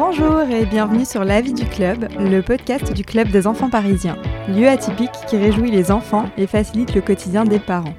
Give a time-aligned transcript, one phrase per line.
[0.00, 4.16] Bonjour et bienvenue sur La vie du club, le podcast du club des enfants parisiens,
[4.48, 7.92] lieu atypique qui réjouit les enfants et facilite le quotidien des parents.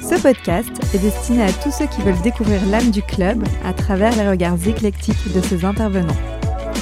[0.00, 4.10] Ce podcast est destiné à tous ceux qui veulent découvrir l'âme du club à travers
[4.16, 6.16] les regards éclectiques de ses intervenants.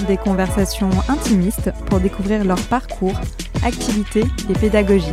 [0.07, 3.21] Des conversations intimistes pour découvrir leur parcours,
[3.63, 5.13] activités et pédagogie.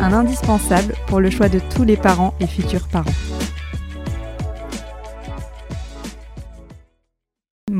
[0.00, 3.12] Un indispensable pour le choix de tous les parents et futurs parents.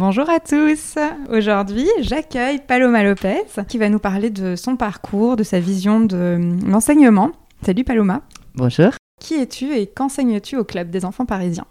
[0.04, 0.98] Bonjour à tous.
[1.28, 6.40] Aujourd'hui, j'accueille Paloma Lopez qui va nous parler de son parcours, de sa vision de
[6.66, 7.30] l'enseignement.
[7.64, 8.22] Salut Paloma.
[8.56, 8.90] Bonjour.
[9.20, 11.66] Qui es-tu et qu'enseignes-tu au club des enfants parisiens?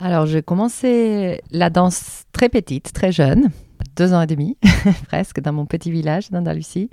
[0.00, 3.50] Alors, j'ai commencé la danse très petite, très jeune,
[3.94, 4.58] deux ans et demi
[5.06, 6.90] presque, dans mon petit village d'Andalusie.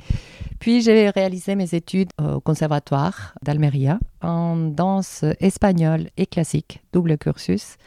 [0.60, 7.78] Puis j'ai réalisé mes études au conservatoire d'Almeria en danse espagnole et classique, double cursus.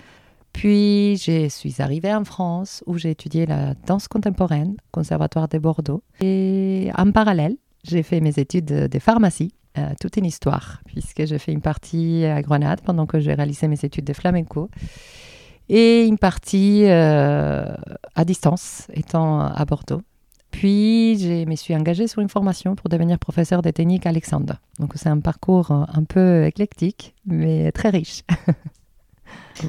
[0.57, 6.03] Puis je suis arrivée en France où j'ai étudié la danse contemporaine Conservatoire de Bordeaux.
[6.23, 11.39] Et en parallèle, j'ai fait mes études de pharmacie, euh, toute une histoire, puisque j'ai
[11.39, 14.71] fait une partie à Grenade pendant que j'ai réalisé mes études de flamenco
[15.69, 17.75] et une partie euh,
[18.15, 20.01] à distance, étant à Bordeaux.
[20.53, 24.55] Puis, je me suis engagée sur une formation pour devenir professeur de technique à Alexandre.
[24.79, 28.23] Donc, c'est un parcours un peu éclectique, mais très riche.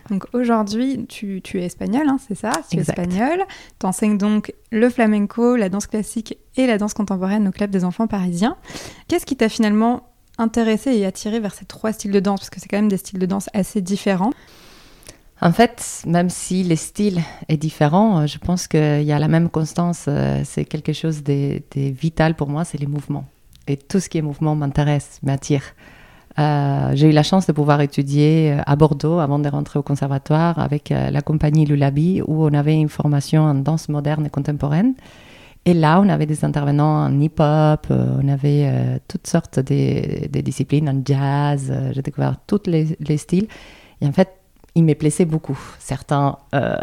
[0.09, 3.43] Donc aujourd'hui, tu, es espagnol, hein, c'est ça Tu es espagnol.
[3.79, 7.83] Tu enseignes donc le flamenco, la danse classique et la danse contemporaine au Club des
[7.83, 8.57] enfants parisiens.
[9.07, 12.39] Qu'est-ce qui t'a finalement intéressé et attiré vers ces trois styles de danse?
[12.41, 14.31] Parce que c'est quand même des styles de danse assez différents.
[15.39, 19.27] En fait, même si les styles est différent, euh, je pense qu'il y a la
[19.27, 20.05] même constance.
[20.07, 23.25] Euh, c'est quelque chose de, de vital pour moi, c'est les mouvements.
[23.67, 25.61] Et tout ce qui est mouvement m'intéresse, m'attire.
[26.39, 29.81] Euh, j'ai eu la chance de pouvoir étudier euh, à Bordeaux avant de rentrer au
[29.81, 34.29] conservatoire avec euh, la compagnie Lulabi où on avait une formation en danse moderne et
[34.29, 34.93] contemporaine.
[35.65, 41.01] Et là, on avait des intervenants en hip-hop, on avait toutes sortes de, disciplines, en
[41.03, 43.47] jazz, j'ai découvert tous les, styles.
[43.99, 44.29] Et en fait,
[44.75, 45.59] il me plaisait beaucoup.
[45.77, 46.37] Certains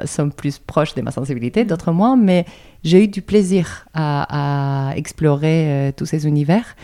[0.05, 2.45] sont plus proches de ma sensibilité, d'autres moins, mais
[2.83, 6.77] j'ai eu du plaisir à explorer tous ces univers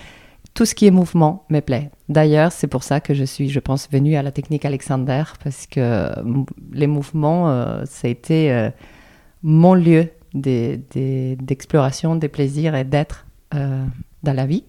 [0.55, 1.91] tout ce qui est mouvement me plaît.
[2.09, 5.67] D'ailleurs, c'est pour ça que je suis, je pense, venue à la technique Alexander, parce
[5.67, 6.11] que
[6.73, 8.71] les mouvements, euh, ça a été euh,
[9.43, 13.85] mon lieu d'exploration, des, plaisirs et d'être euh,
[14.23, 14.65] dans la vie.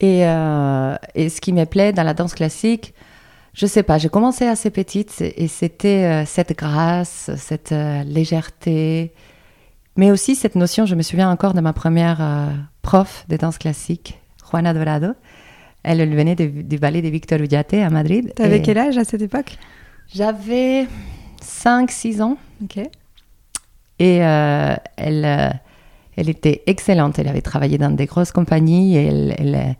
[0.00, 2.92] Et, et, ce qui me plaît dans la danse classique,
[3.54, 7.74] je sais pas, j'ai commencé assez petite et c'était cette grâce, cette
[8.04, 9.14] légèreté,
[9.96, 12.20] mais aussi cette notion, je me souviens encore de ma première
[12.82, 14.20] prof de danse classique,
[14.50, 15.14] Juana Dorado.
[15.82, 18.32] Elle venait du ballet de Victor Ullate à Madrid.
[18.34, 19.56] T'avais quel âge à cette époque?
[20.12, 20.86] J'avais
[21.40, 22.36] 5-6 ans.
[22.62, 22.78] Ok.
[23.98, 25.48] Et euh, elle, euh,
[26.16, 27.18] elle était excellente.
[27.20, 28.96] Elle avait travaillé dans des grosses compagnies.
[28.96, 29.76] Et elle, elle,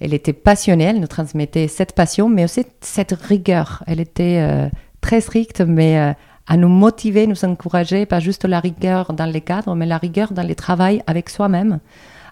[0.00, 0.84] elle, était passionnée.
[0.84, 3.82] Elle nous transmettait cette passion, mais aussi cette rigueur.
[3.88, 4.68] Elle était euh,
[5.00, 6.14] très stricte, mais
[6.46, 10.32] à nous motiver, nous encourager, pas juste la rigueur dans les cadres, mais la rigueur
[10.32, 11.80] dans les travail avec soi-même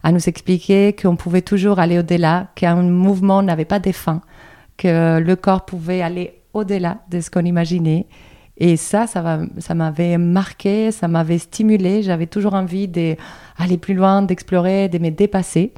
[0.03, 4.23] à nous expliquer qu'on pouvait toujours aller au-delà, qu'un mouvement n'avait pas de fin,
[4.77, 8.07] que le corps pouvait aller au-delà de ce qu'on imaginait.
[8.61, 12.03] Et ça, ça, m'avait marqué, ça m'avait stimulé.
[12.03, 15.73] J'avais toujours envie d'aller plus loin, d'explorer, de me dépasser.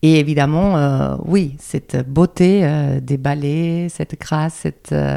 [0.00, 5.16] Et évidemment, euh, oui, cette beauté euh, des ballets, cette grâce, cette, euh,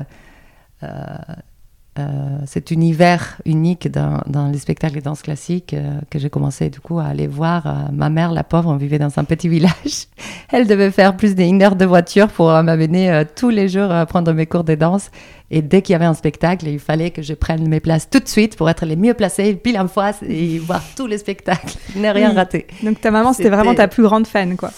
[2.46, 7.00] cet univers unique dans, les spectacles de danse classique euh, que j'ai commencé du coup
[7.00, 7.68] à aller voir.
[7.68, 10.08] Euh, ma mère, la pauvre, on vivait dans un petit village.
[10.52, 14.32] Elle devait faire plus d'une heure de voiture pour m'amener tous les jours à prendre
[14.34, 15.10] mes cours de danse.
[15.50, 18.20] Et dès qu'il y avait un spectacle, il fallait que je prenne mes places tout
[18.20, 21.78] de suite pour être les mieux placés, pile en face et voir tous les spectacles,
[21.96, 22.68] ne rien rater.
[22.84, 24.72] Donc ta maman, c'était vraiment ta plus grande fan, quoi.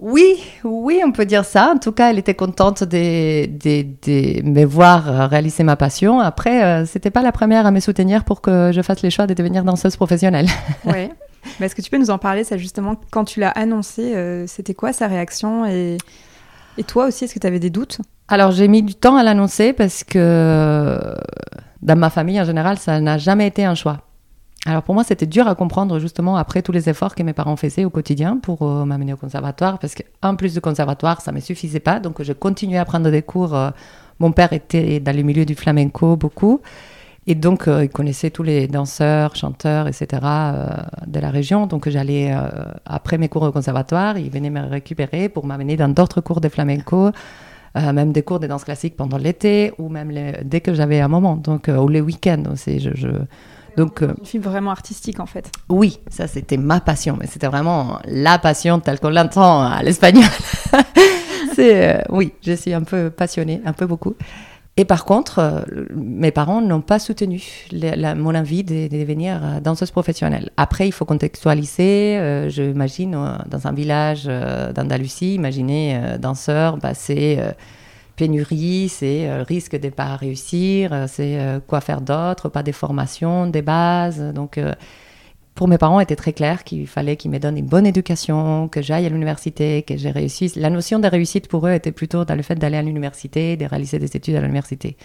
[0.00, 1.72] Oui, oui, on peut dire ça.
[1.74, 6.20] En tout cas, elle était contente de, de, me voir réaliser ma passion.
[6.20, 9.26] Après, euh, c'était pas la première à me soutenir pour que je fasse les choix
[9.26, 10.46] de devenir danseuse professionnelle.
[10.86, 11.10] Oui.
[11.58, 14.46] Mais est-ce que tu peux nous en parler, ça justement, quand tu l'as annoncé, euh,
[14.46, 15.96] c'était quoi sa réaction et,
[16.76, 17.98] et toi aussi, est-ce que tu avais des doutes?
[18.28, 20.98] Alors, j'ai mis du temps à l'annoncer parce que
[21.82, 24.09] dans ma famille, en général, ça n'a jamais été un choix.
[24.66, 27.56] Alors pour moi, c'était dur à comprendre justement après tous les efforts que mes parents
[27.56, 31.36] faisaient au quotidien pour euh, m'amener au conservatoire, parce qu'en plus du conservatoire, ça ne
[31.36, 33.54] me suffisait pas, donc je continuais à prendre des cours.
[33.54, 33.70] Euh,
[34.18, 36.60] mon père était dans le milieu du flamenco beaucoup,
[37.26, 40.06] et donc euh, il connaissait tous les danseurs, chanteurs, etc.
[41.06, 42.36] de la région, donc j'allais,
[42.84, 46.50] après mes cours au conservatoire, il venait me récupérer pour m'amener dans d'autres cours de
[46.50, 47.12] flamenco.
[47.76, 50.12] même des cours de danse classique pendant l'été ou même
[50.44, 52.78] dès que j'avais un moment, donc ou les week-ends aussi.
[52.78, 53.08] je
[53.80, 55.50] Donc, une fille vraiment artistique en fait.
[55.70, 60.28] Oui, ça c'était ma passion, mais c'était vraiment la passion telle qu'on l'entend à l'espagnol.
[61.54, 64.14] c'est oui, je suis un peu passionnée, un peu beaucoup.
[64.76, 65.62] Et par contre, euh,
[65.94, 67.42] mes parents n'ont pas soutenu
[67.72, 70.50] mon envie de, devenir euh, danseuse professionnelle.
[70.58, 72.18] Après, il faut contextualiser.
[72.18, 72.72] Euh, je
[73.48, 74.24] dans un village
[74.74, 77.38] d'Andalousie, imaginer danseur, bah, c'est
[78.20, 83.62] pénurie, c'est risque de ne pas réussir, c'est quoi faire d'autre, pas des formations, des
[83.62, 84.20] bases.
[84.34, 84.60] Donc,
[85.54, 88.80] pour mes parents, était très clair qu'il fallait qu'ils me donnent une bonne éducation, que
[88.80, 90.52] j'aille à l'université, que j'ai réussi.
[90.56, 93.66] La notion de réussite pour eux était plutôt dans le fait d'aller à l'université, de
[93.66, 94.96] réaliser des études à l'université.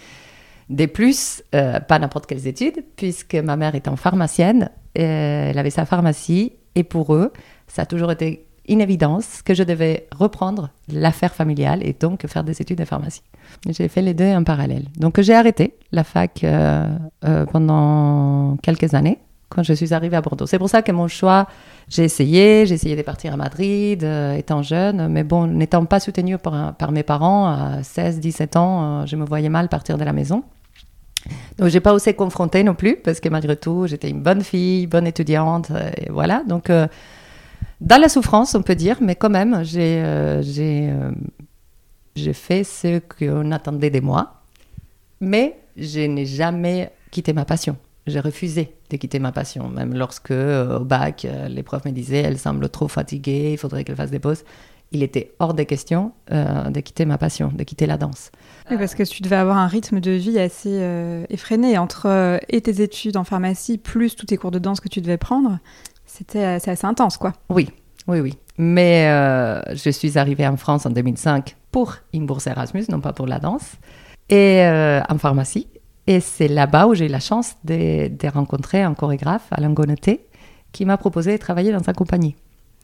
[0.70, 5.58] Des plus, euh, pas n'importe quelles études, puisque ma mère était en pharmacienne, euh, elle
[5.58, 7.32] avait sa pharmacie, et pour eux,
[7.66, 12.44] ça a toujours été une évidence que je devais reprendre l'affaire familiale et donc faire
[12.44, 13.22] des études de pharmacie.
[13.68, 14.84] J'ai fait les deux en parallèle.
[14.98, 16.96] Donc j'ai arrêté la fac euh,
[17.52, 19.18] pendant quelques années
[19.48, 20.46] quand je suis arrivée à Bordeaux.
[20.46, 21.46] C'est pour ça que mon choix,
[21.88, 26.00] j'ai essayé, j'ai essayé de partir à Madrid euh, étant jeune, mais bon, n'étant pas
[26.00, 30.04] soutenue par, mes parents à 16, 17 ans, euh, je me voyais mal partir de
[30.04, 30.42] la maison.
[31.58, 34.86] Donc, j'ai pas osé confronter non plus, parce que malgré tout, j'étais une bonne fille,
[34.86, 36.42] bonne étudiante, euh, voilà.
[36.46, 36.70] Donc,
[37.80, 40.02] dans la souffrance, on peut dire, mais quand même, j'ai
[42.14, 44.42] j'ai fait ce qu'on attendait de moi,
[45.20, 47.76] mais je n'ai jamais quitté ma passion
[48.06, 51.90] j'ai refusé de quitter ma passion, même lorsque euh, au bac, euh, les profs me
[51.90, 54.44] disaient elle semble trop fatiguée, il faudrait qu'elle fasse des pauses.
[54.92, 58.30] Il était hors des questions euh, de quitter ma passion, de quitter la danse.
[58.68, 60.80] Parce que tu devais avoir un rythme de vie assez
[61.28, 65.00] effréné entre et tes études en pharmacie plus tous tes cours de danse que tu
[65.00, 65.58] devais prendre.
[66.16, 67.32] C'était assez intense, quoi.
[67.48, 67.70] Oui,
[68.06, 68.38] oui, oui.
[68.58, 69.06] Mais
[69.74, 73.38] je suis arrivée en France en 2005 pour une bourse Erasmus, non pas pour la
[73.38, 73.72] danse,
[74.30, 74.62] et
[75.08, 75.68] en pharmacie.
[76.06, 80.26] Et c'est là-bas où j'ai eu la chance de, rencontrer un chorégraphe, Alain Goneté,
[80.72, 82.36] qui m'a proposé de travailler dans sa compagnie.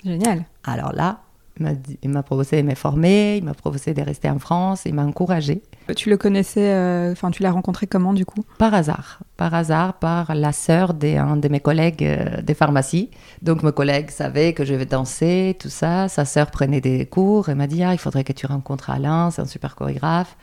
[0.04, 0.44] Génial.
[0.64, 1.20] Alors là,
[1.60, 5.04] il m'a proposé de me former, il m'a proposé de rester en France, il m'a
[5.04, 5.62] encouragé.
[5.96, 8.42] Tu le connaissais, euh, enfin tu l'as rencontré comment du coup?
[8.58, 13.10] Par hasard, par hasard, par la sœur d'un de mes collègues euh, des pharmacies.
[13.42, 16.08] Donc mes collègues savaient que je vais danser, tout ça.
[16.08, 19.30] Sa sœur prenait des cours et m'a dit ah, il faudrait que tu rencontres Alain,
[19.30, 20.36] c'est un super chorégraphe.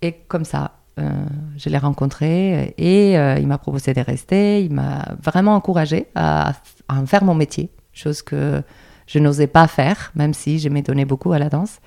[0.00, 1.10] Et comme ça, euh,
[1.56, 4.64] je l'ai rencontré et euh, il m'a proposé de rester.
[4.64, 6.52] Il m'a vraiment encouragé à,
[6.88, 8.62] en faire mon métier, chose que
[9.08, 11.80] je n'osais pas faire, même si je m'ai donné beaucoup à la danse.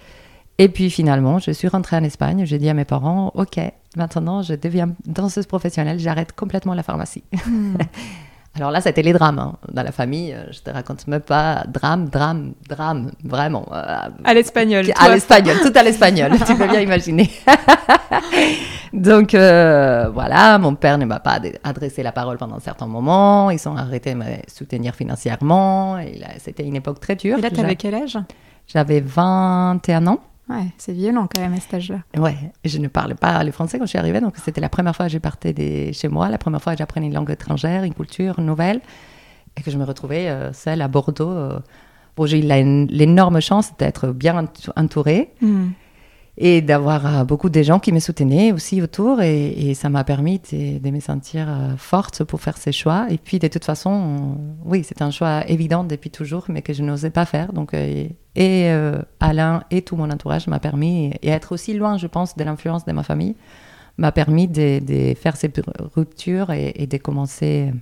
[0.57, 2.45] Et puis finalement, je suis rentrée en Espagne.
[2.45, 3.59] J'ai dit à mes parents Ok,
[3.95, 7.23] maintenant je deviens danseuse professionnelle, j'arrête complètement la pharmacie.
[7.45, 7.77] Hmm.
[8.55, 9.39] Alors là, c'était les drames.
[9.39, 9.55] Hein.
[9.71, 11.63] Dans la famille, euh, je te raconte même pas.
[11.67, 13.65] Drame, drame, drame, vraiment.
[13.71, 14.85] à l'espagnol.
[14.99, 17.29] À l'espagnol, tout à l'espagnol, tu peux bien imaginer.
[18.93, 23.49] Donc euh, voilà, mon père ne m'a pas adressé la parole pendant un certain moment.
[23.51, 25.97] Ils sont arrêtés de me soutenir financièrement.
[26.39, 27.37] C'était une époque très dure.
[27.37, 28.17] Et là, tu avais quel âge?
[28.67, 30.19] J'avais 21 ans.
[30.49, 31.99] Ouais, c'est violent quand même à cet âge-là.
[32.17, 32.35] Ouais,
[32.65, 35.05] je ne parlais pas le français quand je suis arrivée, donc c'était la première fois
[35.05, 37.93] que je partais de chez moi, la première fois que j'apprenais une langue étrangère, une
[37.93, 38.81] culture nouvelle,
[39.57, 41.29] et que je me retrouvais euh, seule à Bordeaux.
[41.29, 41.59] Euh.
[42.17, 45.31] Bon, j'ai eu l'énorme chance d'être bien entourée.
[45.41, 45.69] Hmm
[46.43, 50.41] et d'avoir euh, beaucoup de gens qui me soutenaient aussi autour et, ça m'a permis
[50.51, 53.05] de, me sentir euh, forte pour faire ces choix.
[53.11, 56.81] Et puis de toute façon oui c'est un choix évident depuis toujours mais que je
[56.81, 57.53] n'osais pas faire.
[57.53, 58.69] Donc euh, et
[59.19, 62.85] Alain et tout mon entourage m'a permis et être aussi loin je pense de l'influence
[62.85, 63.35] de ma famille
[63.97, 65.51] m'a permis de, faire ces
[65.95, 67.73] ruptures et, de commencer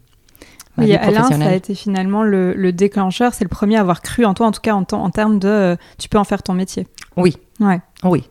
[0.80, 3.34] ma oui, Alain, ça a été finalement le, déclencheur.
[3.34, 5.78] C'est le premier à avoir cru en toi, en tout cas en, en termes de
[5.98, 6.88] tu peux en faire ton métier.
[7.18, 7.82] Oui, Ouais.
[8.04, 8.24] Oui.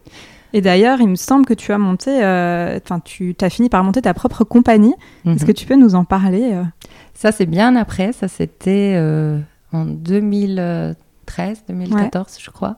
[0.55, 3.85] Et d'ailleurs, il me semble que tu as monté, euh, enfin, tu as fini par
[3.85, 4.95] monter ta propre compagnie.
[5.27, 5.55] Est-ce que mhm.
[5.55, 6.63] tu peux nous en parler euh?
[7.13, 8.13] Ça, c'est bien après.
[8.13, 9.39] Ça, c'était euh,
[9.73, 12.77] en 2013, 2014, je crois.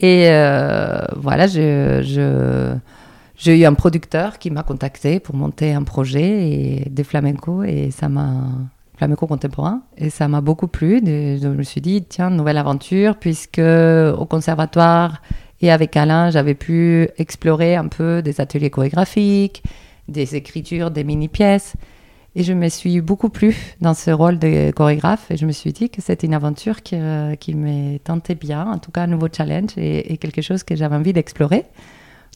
[0.00, 0.24] Et
[1.16, 2.74] voilà, je,
[3.44, 7.90] j'ai eu un producteur qui m'a contacté pour monter un projet et, de flamenco et
[7.90, 8.48] ça m'a
[8.96, 11.00] flamenco contemporain et ça m'a beaucoup plu.
[11.04, 15.20] je me suis dit tiens nouvelle aventure puisque au conservatoire
[15.60, 19.62] et avec Alain, j'avais pu explorer un peu des ateliers chorégraphiques,
[20.08, 21.74] des écritures, des mini-pièces.
[22.36, 25.72] Et je me suis beaucoup plu dans ce rôle de chorégraphe et je me suis
[25.72, 29.06] dit que c'était une aventure qui, euh, qui me tentait bien, en tout cas un
[29.06, 31.64] nouveau challenge et, quelque chose que j'avais envie d'explorer.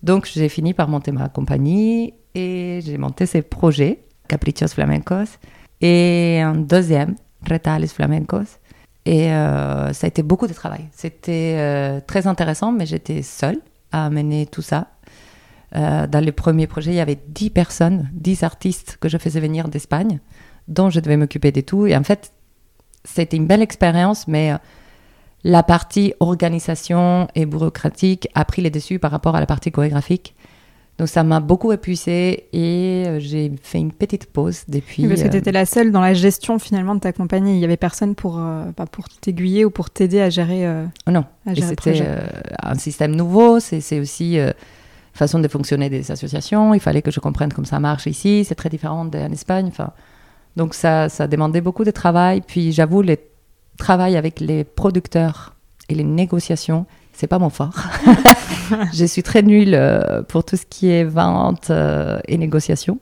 [0.02, 5.38] Donc j'ai fini par monter ma compagnie et j'ai monté ces projets, Caprichos Flamencos,
[5.80, 7.16] et un deuxième,
[7.48, 8.58] Retales Flamencos,
[9.04, 10.88] et euh, ça a été beaucoup de travail.
[10.92, 13.58] C'était euh, très intéressant, mais j'étais seule
[13.90, 14.88] à mener tout ça.
[15.76, 19.40] Euh, dans les premiers projets, il y avait 10 personnes, 10 artistes que je faisais
[19.40, 20.20] venir d'Espagne.
[20.66, 21.86] dont je devais m'occuper de tout.
[21.86, 22.32] Et en fait,
[23.02, 24.52] c'était une belle expérience, mais
[25.44, 30.34] la partie organisation et bureaucratique a pris les dessus par rapport à la partie chorégraphique.
[30.98, 35.06] Donc ça m'a beaucoup épuisé et euh, j'ai fait une petite pause depuis.
[35.06, 37.54] parce que tu étais la seule dans la gestion finalement de ta compagnie.
[37.54, 40.66] Il n'y avait personne pour, euh, pour t'aiguiller ou pour t'aider à gérer.
[40.66, 42.04] Euh, oh non, c'était
[42.60, 43.60] un système nouveau.
[43.60, 44.38] C'est aussi
[45.14, 46.74] façon de fonctionner des associations.
[46.74, 48.44] Il fallait que je comprenne comment ça marche ici.
[48.44, 49.66] C'est très différent d'en Espagne.
[49.68, 49.92] Enfin,
[50.56, 52.40] donc ça, ça demandait beaucoup de travail.
[52.40, 53.20] Puis j'avoue, les
[53.78, 55.54] travail avec les producteurs
[55.88, 57.72] et les négociations, c'est pas mon fort.
[58.92, 62.98] je suis très nulle euh, pour tout ce qui est vente euh, et négociation.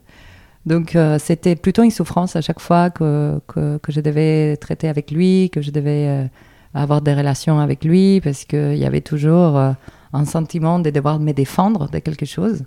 [0.65, 5.11] Donc euh, c'était plutôt une souffrance à chaque fois que, que, je devais traiter avec
[5.11, 6.29] lui, que je devais
[6.75, 9.57] avoir des relations avec lui, parce qu'il y avait toujours
[10.13, 12.65] un sentiment de devoir me défendre de quelque chose.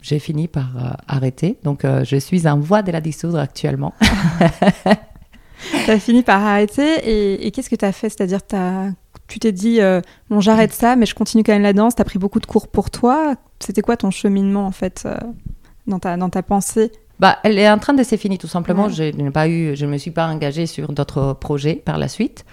[0.00, 0.70] J'ai fini par
[1.06, 1.58] arrêter.
[1.64, 3.92] Donc je suis en voie de la dissoudre actuellement.
[5.84, 8.08] tu as fini par arrêter et, qu'est-ce que tu as fait?
[8.08, 8.40] C'est-à-dire,
[9.28, 11.94] tu t'es dit, euh, bon, j'arrête ça, mais je continue quand même la danse.
[11.94, 13.34] Tu as pris beaucoup de cours pour toi.
[13.60, 15.16] C'était quoi ton cheminement, en fait, euh,
[15.86, 16.92] dans, ta, dans ta pensée?
[17.20, 18.88] Bah, elle est en train de se finir tout simplement.
[18.88, 22.08] Je n'ai pas eu, je ne me suis pas engagée sur d'autres projets par la
[22.08, 22.44] suite,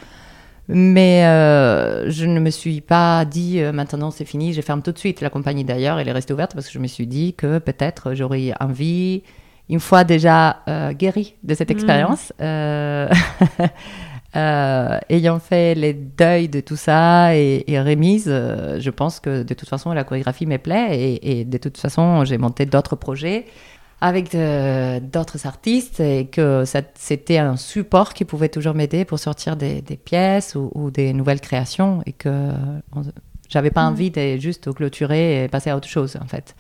[0.68, 5.00] mais euh, je ne me suis pas dit maintenant c'est fini, je ferme tout de
[5.00, 5.20] suite.
[5.22, 8.14] La compagnie d'ailleurs, elle est restée ouverte parce que je me suis dit que peut-être
[8.14, 9.24] j'aurais envie
[9.72, 11.72] une fois déjà euh, guérie de cette mm.
[11.72, 13.10] expérience, euh,
[14.36, 19.70] euh, ayant fait les deuils de tout ça et, remise, je pense que de toute
[19.70, 23.46] façon la chorégraphie me plaît et, de toute façon j'ai monté d'autres projets
[24.02, 24.36] avec
[25.12, 26.64] d'autres artistes et que
[26.96, 32.02] c'était un support qui pouvait toujours m'aider pour sortir des, pièces ou, des nouvelles créations
[32.06, 32.50] et que
[33.48, 33.94] j'avais pas mm.
[33.94, 36.56] envie de juste clôturer et passer à autre chose en fait.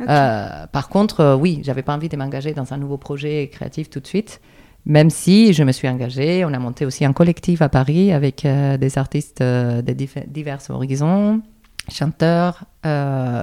[0.00, 3.90] Euh, par contre, euh, oui, j'avais pas envie de m'engager dans un nouveau projet créatif
[3.90, 4.40] tout de suite,
[4.86, 6.44] même si je me suis engagée.
[6.44, 9.92] On a monté aussi un collectif à Paris avec euh, des artistes de
[10.26, 11.42] divers horizons,
[11.90, 12.64] chanteurs,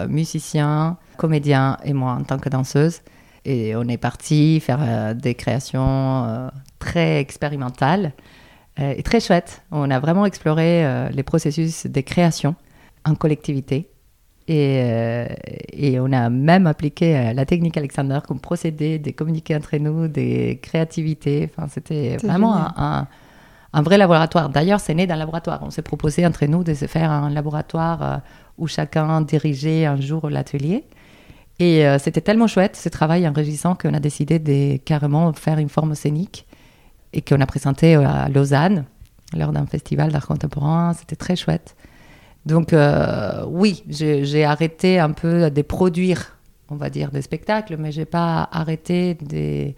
[0.10, 3.01] musiciens, comédiens et moi en tant que danseuse.
[3.43, 8.13] Et on est parti faire des créations très expérimentales
[8.77, 9.63] et très chouettes.
[9.72, 12.55] On a vraiment exploré les processus de création
[13.03, 13.90] en collectivité
[14.51, 15.27] et, euh,
[15.72, 20.10] et, on a même appliqué euh, la technique Alexander comme procédé de communiquer entre nous,
[20.10, 21.50] des créativités.
[21.50, 23.08] Enfin, c'était vraiment un,
[23.72, 24.50] un, vrai laboratoire.
[24.50, 25.62] D'ailleurs, c'est né d'un laboratoire.
[25.63, 28.17] On s'est proposé entre nous de se faire un laboratoire euh,
[28.58, 30.84] où chacun dirigeait un jour l'atelier.
[31.60, 35.93] Et c'était tellement chouette ce travail enrichissant qu'on a décidé de carrément faire une forme
[35.93, 36.48] scénique
[37.13, 38.86] et qu'on a présenté à Lausanne
[39.38, 40.93] lors d'un festival d'art contemporain.
[40.93, 41.75] C'était très chouette.
[42.45, 46.38] Donc euh, oui, j'ai arrêté un peu de produire,
[46.69, 49.74] on va dire, des spectacles, mais j'ai pas arrêté de,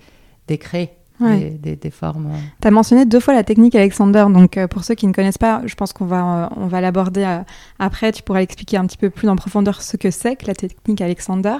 [0.55, 0.91] créer.
[1.19, 2.31] Des, formes.
[2.61, 5.37] Tu as mentionné deux fois la technique Alexander, donc euh, pour ceux qui ne connaissent
[5.37, 7.39] pas, je pense qu'on va, on va l'aborder euh,
[7.79, 10.55] après, tu pourras expliquer un petit peu plus en profondeur ce que c'est que la
[10.55, 11.55] technique Alexander.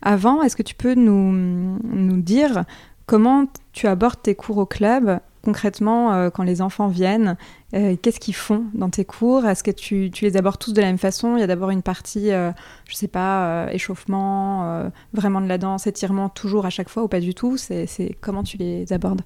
[0.00, 2.64] Avant, est-ce que tu peux nous, nous dire
[3.04, 7.36] comment tu abordes tes cours au club concrètement, euh, quand les enfants viennent,
[7.74, 9.44] euh, qu'est-ce qu'ils font dans tes cours?
[9.44, 11.36] Est-ce que tu, les abordes tous de la même façon?
[11.36, 12.50] Il y a d'abord une partie, euh,
[12.88, 17.20] je sais pas, échauffement, vraiment de la danse, étirement, toujours à chaque fois ou pas
[17.20, 17.56] du tout?
[17.56, 19.22] C'est comment tu les abordes?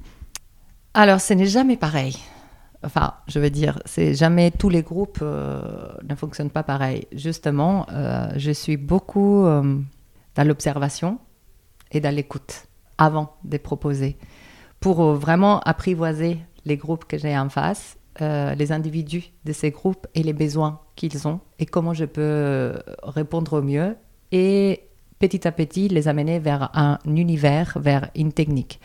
[0.94, 2.16] Alors, ce n'est jamais pareil.
[2.82, 7.06] Enfin, je veux dire, c'est jamais tous les groupes ne fonctionnent pas pareil.
[7.12, 7.86] Justement,
[8.36, 11.18] je suis beaucoup dans l'observation
[11.92, 12.66] et dans l'écoute
[12.98, 14.18] avant de proposer
[14.80, 19.70] pour euh, vraiment apprivoiser les groupes que j'ai en face, euh, les individus de ces
[19.70, 23.96] groupes et les besoins qu'ils ont et comment je peux euh, répondre au mieux
[24.32, 24.82] et
[25.18, 28.80] petit à petit les amener vers un univers, vers une technique.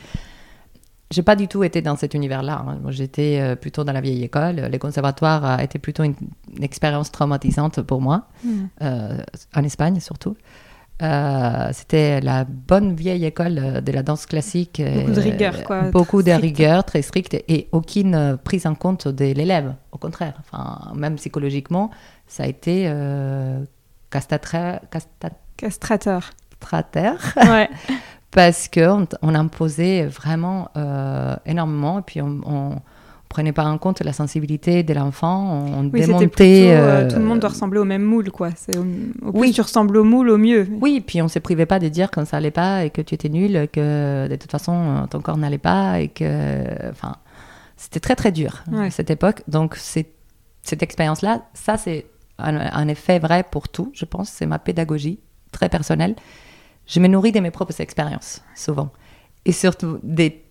[1.11, 2.65] J'ai pas du tout été dans cet univers-là.
[2.67, 2.79] Hein.
[2.89, 4.55] J'étais plutôt dans la vieille école.
[4.55, 6.15] Les conservatoires été plutôt une,
[6.59, 8.49] expérience traumatisante pour moi, mmh.
[9.55, 10.35] en Espagne surtout.
[11.01, 14.81] Euh, c'était la bonne vieille école de la danse classique.
[14.81, 15.81] Beaucoup de rigueur, quoi.
[15.91, 19.73] Beaucoup de rigueur, très stricte, et aucune prise en compte de l'élève.
[19.91, 21.89] Au contraire, enfin, même psychologiquement,
[22.27, 23.63] ça a été euh,
[24.09, 24.79] castrateur.
[25.57, 27.19] Castrateur.
[27.37, 27.69] Ouais.
[28.31, 32.81] Parce qu'on on imposait vraiment euh, énormément, et puis on
[33.33, 36.71] prenait pas en compte la sensibilité de l'enfant, on démontait.
[36.71, 38.49] Euh, tout le monde doit ressembler au même moule, quoi.
[38.55, 39.51] C'est au, plus oui.
[39.51, 40.67] tu ressembles au moule, au mieux.
[40.79, 43.15] Oui, puis on se privait pas de dire quand ça allait pas et que tu
[43.15, 47.15] étais nul, que de toute façon ton corps n'allait pas et que, enfin,
[47.75, 49.41] c'était très très dur à cette époque.
[49.47, 52.05] Donc cette expérience-là, ça c'est
[52.37, 54.29] un, effet vrai pour tout, je pense.
[54.29, 55.19] C'est ma pédagogie
[55.51, 56.15] très personnelle.
[56.85, 58.91] Je me nourris de mes propres expériences souvent
[59.45, 60.43] et surtout des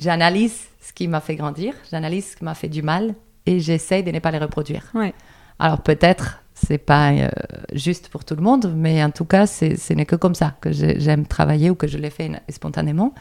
[0.00, 3.14] j'analyse ce qui m'a fait grandir, j'analyse ce qui m'a fait du mal
[3.46, 4.84] et j'essaye de ne pas les reproduire.
[4.94, 5.14] Ouais.
[5.58, 7.28] Alors peut-être c'est pas euh,
[7.72, 10.72] juste pour tout le monde, mais en tout cas, ce n'est que comme ça que
[10.72, 13.14] j'aime travailler ou que je l'ai fait spontanément.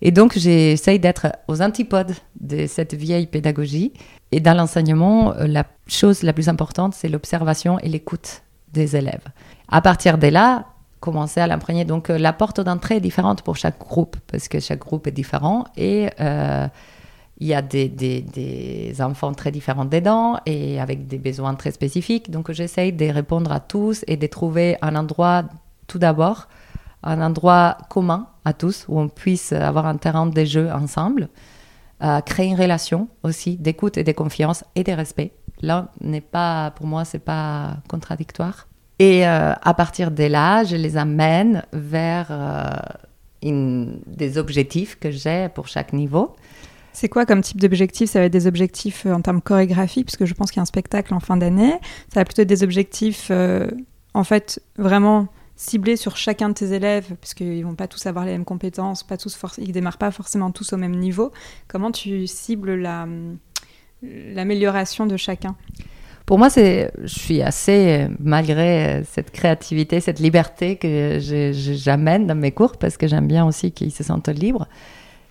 [0.00, 3.92] Et donc, j'essaye d'être aux antipodes de cette vieille pédagogie.
[4.30, 9.24] Et dans l'enseignement, euh, la chose la plus importante, c'est l'observation et l'écoute des élèves.
[9.68, 10.66] À partir de là,
[11.00, 11.84] commencer à l'imprégner.
[11.84, 15.12] Donc, euh, la porte d'entrée est différente pour chaque groupe, parce que chaque groupe est
[15.12, 15.64] différent.
[15.76, 16.08] Et
[17.40, 22.30] il y a des, des, enfants très différents dedans et avec des besoins très spécifiques.
[22.30, 25.44] Donc j'essaye de répondre à tous et de trouver un endroit,
[25.86, 26.48] tout d'abord,
[27.02, 31.28] un endroit commun à tous où on puisse avoir un terrain de jeu ensemble,
[32.02, 35.32] euh, créer une relation aussi d'écoute et de confiance et de respect.
[35.60, 38.67] Là, n'est pas, pour moi, c'est pas contradictoire.
[38.98, 45.48] Et euh, à partir de là, je les amène vers euh, des objectifs que j'ai
[45.54, 46.34] pour chaque niveau.
[46.92, 50.24] C'est quoi comme type d'objectif Ça va être des objectifs euh, en termes chorégraphiques, puisque
[50.24, 51.74] je pense qu'il y a un spectacle en fin d'année.
[52.12, 53.30] Ça va plutôt être des objectifs,
[54.14, 58.32] en fait, vraiment ciblés sur chacun de tes élèves, puisqu'ils vont pas tous avoir les
[58.32, 61.32] mêmes compétences, pas tous ils démarrent pas forcément tous au même niveau.
[61.66, 63.06] Comment tu cibles la,
[64.02, 65.56] l'amélioration de chacun?
[66.28, 72.52] Pour moi, c'est, je suis assez, malgré cette créativité, cette liberté que j'amène dans mes
[72.52, 74.68] cours, parce que j'aime bien aussi qu'ils se sentent libres,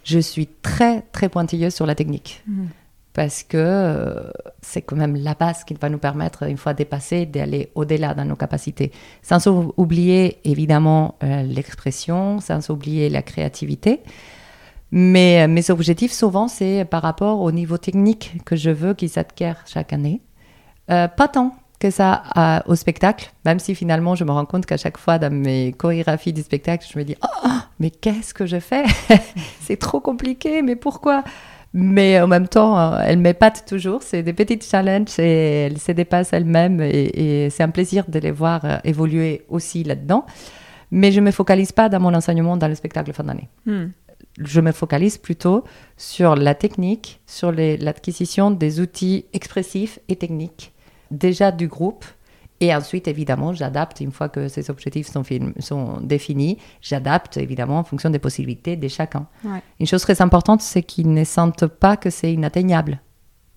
[0.03, 2.41] je suis très, très pointilleuse sur la technique.
[2.47, 2.69] Mhm.
[3.13, 4.31] Parce que euh,
[4.63, 8.25] c'est quand même la base qui va nous permettre, une fois dépassé, d'aller au-delà dans
[8.25, 8.91] nos capacités.
[9.21, 9.45] Sans
[9.77, 14.01] oublier, évidemment, euh, l'expression, sans oublier la créativité.
[14.91, 19.09] Mais euh, mes objectifs, souvent, c'est par rapport au niveau technique que je veux qu'ils
[19.09, 20.21] s'acquièrent chaque année.
[20.88, 24.98] Pas tant que ça au spectacle, même si finalement je me rends compte qu'à chaque
[24.98, 28.84] fois dans mes chorégraphies du spectacle, je me dis Oh, mais qu'est-ce que je fais?
[29.62, 31.24] C'est trop compliqué, mais pourquoi?
[31.73, 34.02] Mais en même temps, euh, elle m'épate toujours.
[34.02, 38.32] C'est des petites challenges et elle se dépasse elle-même et, c'est un plaisir de les
[38.32, 40.26] voir euh, évoluer aussi là-dedans.
[40.89, 43.50] Mais je ne me focalise pas dans mon enseignement dans le spectacle fin d'année.
[43.65, 43.88] Hmm.
[44.39, 45.63] Je me focalise plutôt
[45.97, 50.73] sur la technique, sur l'acquisition des outils expressifs et techniques
[51.12, 52.06] déjà du groupe.
[52.60, 55.22] Et ensuite, évidemment, j'adapte, une fois que ces objectifs sont,
[55.60, 59.28] sont définis, j'adapte évidemment en fonction des possibilités de chacun.
[59.80, 63.00] Une chose très importante, c'est qu'ils ne sentent pas que c'est inatteignable.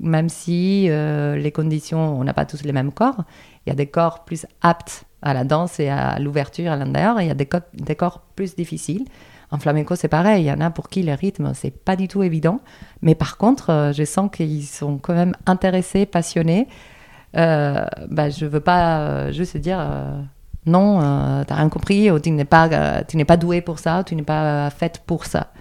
[0.01, 3.25] Même si euh, les conditions, on n'a pas tous les mêmes corps,
[3.65, 7.21] il y a des corps plus aptes à la danse et à l'ouverture à l'intérieur,
[7.21, 9.05] et il y a des, des corps plus difficiles.
[9.51, 10.45] En flamenco, c'est pareil.
[10.45, 12.61] Il y en a pour qui le rythme, c'est pas du tout évident.
[13.03, 16.69] Mais par contre, euh, je sens qu'ils sont quand même intéressés, passionnés
[17.37, 20.21] euh, bah, je veux pas euh, juste dire euh,
[20.67, 23.79] non, euh, tu n'as rien compris, ou tu n'es pas, tu n'es pas doué pour
[23.79, 25.53] ça, ou tu n'es pas faite pour ça.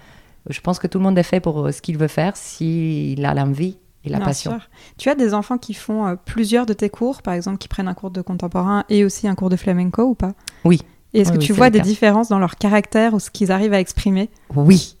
[0.48, 3.34] Je pense que tout le monde est fait pour ce qu'il veut faire s'il a
[3.34, 4.58] l'envie et la passion.
[4.96, 7.94] Tu as des enfants qui font plusieurs de tes cours, par exemple, qui prennent un
[7.94, 10.32] cours de contemporain et aussi un cours de flamenco ou pas?
[10.64, 10.80] Oui.
[11.12, 14.30] est-ce que tu vois des différences dans leur caractère ou ce qu'ils arrivent à exprimer?
[14.56, 14.96] Oui,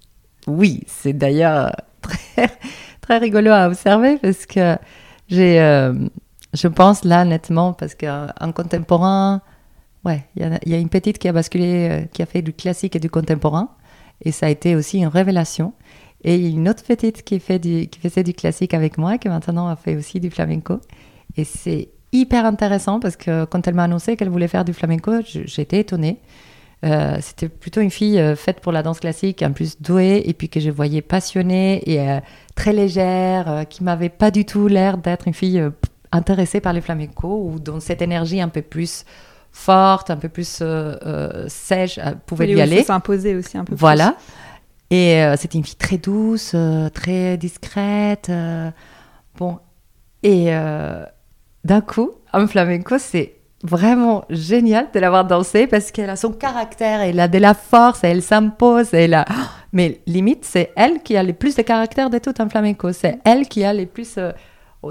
[0.46, 0.82] oui.
[0.86, 2.50] C'est d'ailleurs très,
[3.00, 4.76] très rigolo à observer parce que
[5.28, 5.58] j'ai
[6.52, 9.40] je pense là, nettement, parce qu'en contemporain,
[10.04, 12.96] ouais, il y, a une petite qui a basculé, euh, qui a fait du classique
[12.96, 13.68] et du contemporain.
[14.22, 15.72] Et ça a été aussi une révélation.
[16.24, 19.68] Et il y a une autre petite qui, faisait du classique avec moi, qui maintenant
[19.68, 20.80] a fait aussi du flamenco.
[21.36, 25.12] Et c'est hyper intéressant parce que quand elle m'a annoncé qu'elle voulait faire du flamenco,
[25.24, 26.18] j'étais étonnée.
[26.84, 30.32] Euh, c'était plutôt une fille euh, faite pour la danse classique, en plus douée, et
[30.34, 32.18] puis que je voyais passionnée et
[32.54, 35.62] très légère, qui m'avait pas du tout l'air d'être une fille
[36.12, 39.04] intéressé par les flamencos ou dont cette énergie un peu plus
[39.52, 42.82] forte, un peu plus euh, euh, sèche euh, pouvait lui aller.
[42.82, 44.16] s'imposer aussi un peu voilà.
[44.92, 46.56] Et c'était une fille très douce,
[46.92, 48.28] très discrète.
[49.38, 49.60] bon.
[50.24, 56.32] Et d'un coup, un flamenco, c'est vraiment génial de l'avoir dansé parce qu'elle a son
[56.32, 59.26] caractère, elle a de la force, elle s'impose, elle a...
[59.72, 62.92] Mais limite, c'est elle qui a le plus de caractère de tout un flamenco.
[62.92, 64.18] C'est elle qui a les plus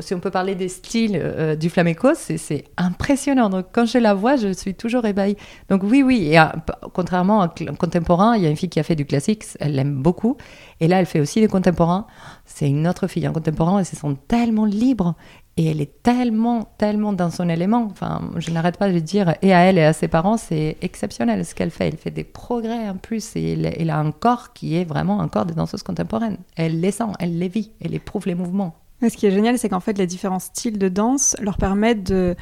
[0.02, 3.50] si on peut parler des styles euh, du flamenco, c'est impressionnant.
[3.50, 5.36] Donc quand je la vois, je suis toujours ébahie.
[5.70, 6.30] Donc oui, oui.
[6.32, 6.46] Et euh,
[6.94, 9.74] contrairement à un contemporain, il y a une fille qui a fait du classique, elle
[9.74, 10.38] l'aime beaucoup.
[10.80, 12.06] Et là, elle fait aussi du contemporain.
[12.46, 13.28] C'est une autre fille.
[13.28, 15.16] En contemporain, elle se sent tellement libre
[15.58, 17.88] et elle est tellement, tellement dans son élément.
[17.92, 21.44] Enfin, je n'arrête pas de dire, et à elle et à ses parents, c'est exceptionnel
[21.44, 21.88] ce qu'elle fait.
[21.88, 25.28] Elle fait des progrès en plus et elle, a un corps qui est vraiment un
[25.28, 26.38] corps de danseuse contemporaine.
[26.56, 28.76] Elle les sent, elle les vit, elle éprouve les mouvements.
[29.02, 32.36] Ce qui est génial, c'est qu'en fait, les différents styles de danse leur permettent de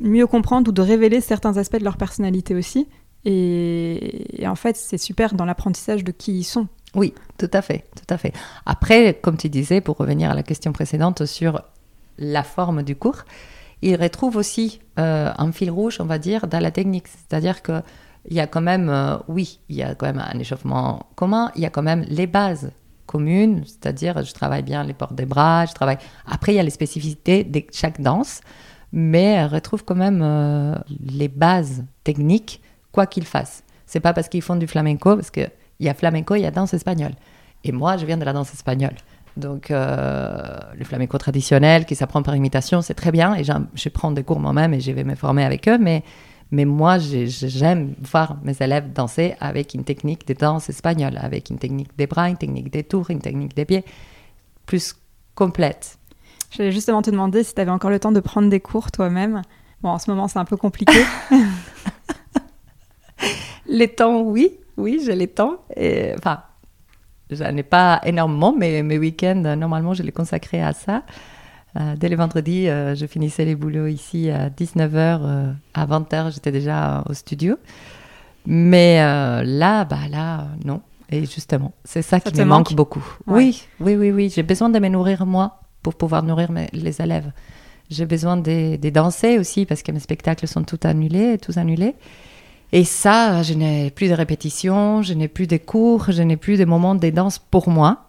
[0.00, 2.88] mieux comprendre ou de révéler certains aspects de leur personnalité aussi.
[3.24, 6.68] Et, en fait, c'est super dans l'apprentissage de qui ils sont.
[6.94, 8.32] Oui, tout à fait, tout à fait.
[8.64, 11.62] Après, comme tu disais, pour revenir à la question précédente sur
[12.18, 13.24] la forme du cours,
[13.82, 17.08] il retrouve aussi euh, un fil rouge, on va dire, dans la technique.
[17.08, 17.82] C'est-à-dire que
[18.28, 21.52] il y a quand même, euh, oui, il y a quand même un échauffement commun,
[21.54, 22.70] il y a quand même les bases
[23.06, 25.98] communes, c'est-à-dire je travaille bien les portes des bras, je travaille.
[26.26, 28.40] Après, il y a les spécificités de chaque danse,
[28.92, 32.60] mais elle retrouve quand même euh, les bases techniques,
[32.92, 33.62] quoi qu'il fasse.
[33.86, 36.50] C'est pas parce qu'ils font du flamenco, parce qu'il y a flamenco, il y a
[36.50, 37.12] danse espagnole.
[37.64, 38.94] Et moi, je viens de la danse espagnole.
[39.36, 43.34] Donc, euh, le flamenco traditionnel qui s'apprend par imitation, c'est très bien.
[43.34, 45.78] Et je prends des cours moi-même et je vais me former avec eux.
[45.78, 46.02] Mais
[46.50, 51.58] mais moi, j'aime voir mes élèves danser avec une technique de danse espagnole, avec une
[51.58, 53.84] technique des bras, une technique des tours, une technique des pieds
[54.64, 54.94] plus
[55.34, 55.98] complète.
[56.50, 59.42] J'allais justement te demander si tu avais encore le temps de prendre des cours toi-même.
[59.82, 61.04] Bon, en ce moment, c'est un peu compliqué.
[63.66, 65.58] les temps, oui, oui, j'ai les temps.
[65.76, 66.42] Et, enfin,
[67.30, 71.02] j'en ai pas énormément, mais mes week-ends, normalement, je les consacrais à ça.
[71.76, 75.20] Euh, dès le vendredi, euh, je finissais les boulots ici à 19h.
[75.22, 77.56] Euh, à 20h, j'étais déjà au studio.
[78.46, 80.80] Mais là, bah là, non.
[81.10, 83.04] Et justement, c'est ça, qui me manque, beaucoup.
[83.26, 84.32] Oui, oui, oui, oui.
[84.32, 87.32] J'ai besoin de me nourrir moi pour pouvoir nourrir les élèves.
[87.90, 91.94] J'ai besoin de, de, danser aussi parce que mes spectacles sont tous annulés, tous annulés.
[92.72, 96.56] Et ça, je n'ai plus de répétitions, je n'ai plus de cours, je n'ai plus
[96.56, 98.05] de moments de danse pour moi.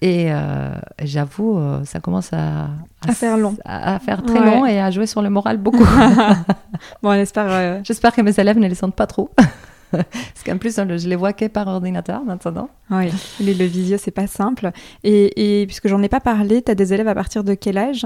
[0.00, 2.68] Et euh, j'avoue, euh, ça commence à,
[3.06, 3.56] à, faire long.
[3.64, 5.78] À, faire très long et à jouer sur le moral beaucoup.
[7.02, 7.46] bon, on espère.
[7.48, 9.30] Euh, J'espère que mes élèves ne les sentent pas trop.
[9.90, 12.68] Parce qu'en plus, je les vois que par ordinateur maintenant.
[12.90, 14.72] Oui, le, le visio, c'est pas simple.
[15.04, 17.78] Et, et puisque j'en ai pas parlé, tu as des élèves à partir de quel
[17.78, 18.04] âge?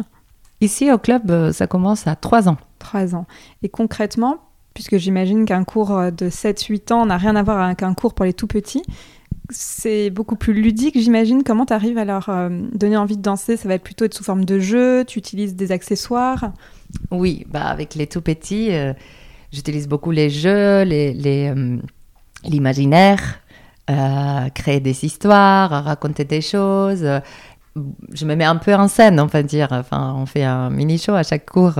[0.60, 2.58] Ici, au club, ça commence à 3 ans.
[2.78, 3.26] 3 ans.
[3.62, 4.36] Et concrètement,
[4.74, 8.26] puisque j'imagine qu'un cours de 7-8 ans n'a rien à voir avec un cours pour
[8.26, 8.82] les tout petits,
[9.50, 11.42] c'est beaucoup plus ludique, j'imagine.
[11.42, 13.56] Comment tu arrives à leur euh, donner envie de danser?
[13.56, 15.04] Ça va être plutôt être sous forme de jeu?
[15.06, 16.52] Tu utilises des accessoires?
[17.10, 18.92] Oui, bah avec les tout petits, euh,
[19.52, 21.78] j'utilise beaucoup les jeux, les, euh,
[22.44, 23.40] l'imaginaire,
[24.54, 27.06] créer des histoires, raconter des choses.
[28.12, 29.68] je me mets un peu en scène, va dire.
[29.70, 31.76] Enfin, on fait un mini show à chaque cours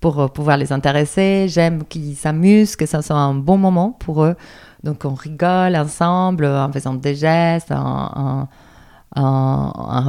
[0.00, 1.46] pour pouvoir les intéresser.
[1.48, 4.36] J'aime qu'ils s'amusent, que ça soit un bon moment pour eux.
[4.84, 8.46] Donc on rigole ensemble en faisant des gestes, en,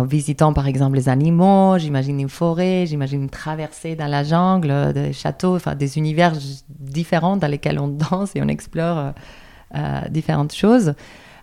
[0.03, 1.77] visitant par exemple les animaux.
[1.77, 6.33] J'imagine une forêt, j'imagine une traversée dans la jungle, des châteaux, enfin des univers
[6.69, 9.13] différents dans lesquels on danse et on explore
[9.75, 10.93] euh, différentes choses.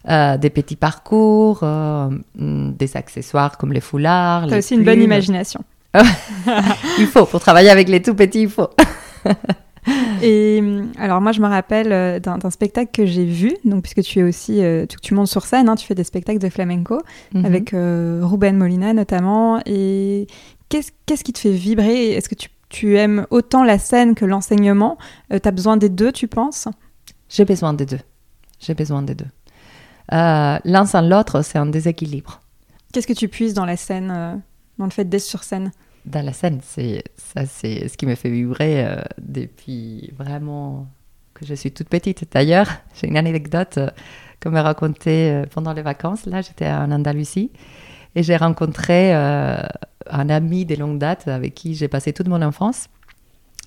[0.09, 4.49] Euh, des petits parcours, euh, des accessoires comme les foulards.
[4.49, 5.63] Tu as aussi une bonne imagination.
[6.99, 8.71] il faut, pour travailler avec les tout petits, il faut.
[10.23, 14.03] Et hum, alors moi, je me rappelle euh, d'un spectacle que j'ai vu, donc puisque
[14.03, 17.01] tu es aussi, euh, tu, montes sur scène, hein, tu fais des spectacles de flamenco
[17.35, 17.45] mhm.
[17.45, 19.61] avec euh, Ruben Molina notamment.
[19.67, 20.27] Et
[20.69, 22.13] qu'est-ce qui te fait vibrer?
[22.13, 24.99] Est-ce que tu, tu, aimes autant la scène que l'enseignement?
[25.31, 26.69] Tu as besoin des deux, tu penses?
[27.29, 28.01] J'ai besoin des deux.
[28.61, 29.27] J'ai besoin des deux.
[30.11, 32.41] L'un sans l'autre, c'est un déséquilibre.
[32.93, 34.43] Qu'est-ce que tu puisses dans la scène,
[34.79, 35.73] dans le fait d'être sur scène?
[36.05, 36.61] Dans la scène.
[36.63, 40.87] C'est ça, c'est ce qui me fait vibrer euh, depuis vraiment
[41.35, 42.27] que je suis toute petite.
[42.33, 43.91] D'ailleurs, j'ai une anecdote euh,
[44.43, 46.27] qu'on m'a racontée euh, pendant les vacances.
[46.27, 47.51] Là, j'étais en Andalousie
[48.15, 52.89] et j'ai rencontré un ami de longue date avec qui j'ai passé toute mon enfance.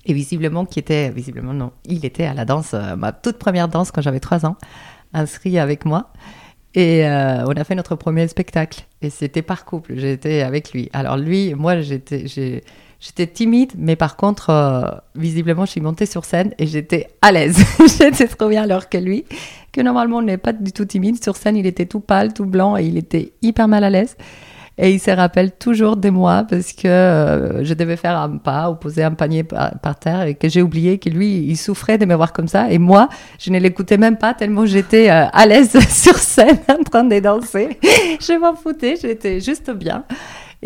[0.04, 3.90] Et visiblement, qui était, visiblement non, il était à la danse, ma toute première danse
[3.90, 4.56] quand j'avais trois ans,
[5.12, 6.12] inscrit avec moi.
[6.76, 8.84] Et euh, on a fait notre premier spectacle.
[9.00, 9.94] Et c'était par couple.
[9.96, 10.90] J'étais avec lui.
[10.92, 14.82] Alors lui, moi, j'étais, j'étais timide, mais par contre, euh,
[15.14, 17.58] visiblement, je suis montée sur scène et j'étais à l'aise.
[17.98, 19.24] j'étais trop bien alors que lui,
[19.72, 21.22] que normalement, on n'est pas du tout timide.
[21.22, 24.14] Sur scène, il était tout pâle, tout blanc et il était hyper mal à l'aise.
[24.78, 28.70] Et il se rappelle toujours de moi parce que euh, je devais faire un pas
[28.70, 32.04] ou poser un panier par, terre et que j'ai oublié que lui, il souffrait de
[32.04, 32.70] me voir comme ça.
[32.70, 33.08] Et moi,
[33.38, 37.18] je ne l'écoutais même pas tellement j'étais euh, à l'aise sur scène en train de
[37.20, 37.78] danser.
[37.82, 40.04] je m'en foutais, j'étais juste bien.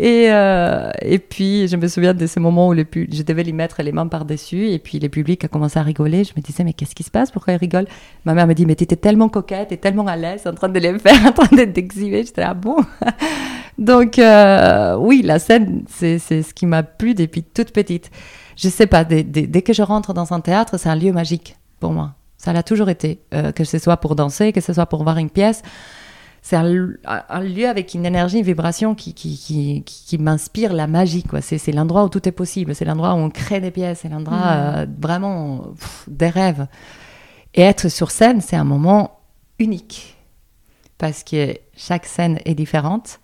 [0.03, 3.83] Et, euh, et puis, je me souviens de ces moments où je devais lui mettre
[3.83, 6.23] les mains par-dessus, et puis le public a commencé à rigoler.
[6.23, 7.29] Je me disais, mais qu'est-ce qui se passe?
[7.29, 7.85] Pourquoi il rigole?
[8.25, 10.69] Ma mère me dit, mais tu étais tellement coquette et tellement à l'aise en train
[10.69, 12.23] de les faire, en train d'être exhibée.
[12.23, 12.77] J'étais là, bon.
[13.77, 18.09] Donc, euh, oui, la scène, c'est ce qui m'a plu depuis toute petite.
[18.57, 21.91] Je sais pas, dès, que je rentre dans un théâtre, c'est un lieu magique pour
[21.91, 22.15] moi.
[22.39, 25.19] Ça l'a toujours été, euh, que ce soit pour danser, que ce soit pour voir
[25.19, 25.61] une pièce
[26.41, 31.23] c'est un, lieu avec une énergie, une vibration qui, qui, qui, qui m'inspire la magie.
[31.23, 31.39] Quoi.
[31.41, 32.73] C'est, c'est l'endroit où tout est possible.
[32.73, 33.99] C'est l'endroit où on crée des pièces.
[34.01, 34.59] C'est l'endroit mmh.
[34.79, 35.73] euh, vraiment
[36.07, 36.67] des rêves.
[37.53, 39.19] Et être sur scène, c'est un moment
[39.59, 40.17] unique.
[40.97, 43.19] parce que chaque scène est différente.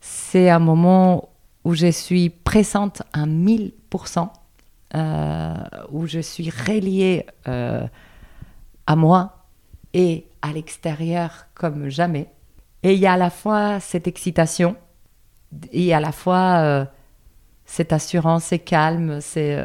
[0.00, 1.28] C'est un moment
[1.64, 4.28] où je suis présente à 1000%,
[4.94, 5.54] euh,
[5.90, 7.86] où je suis reliée euh,
[8.86, 9.46] à moi
[9.92, 12.28] et à l'extérieur comme jamais.
[12.86, 14.76] Et il y a à la fois cette excitation
[15.72, 16.84] et à la fois euh,
[17.64, 19.56] cette assurance, c'est calme, c'est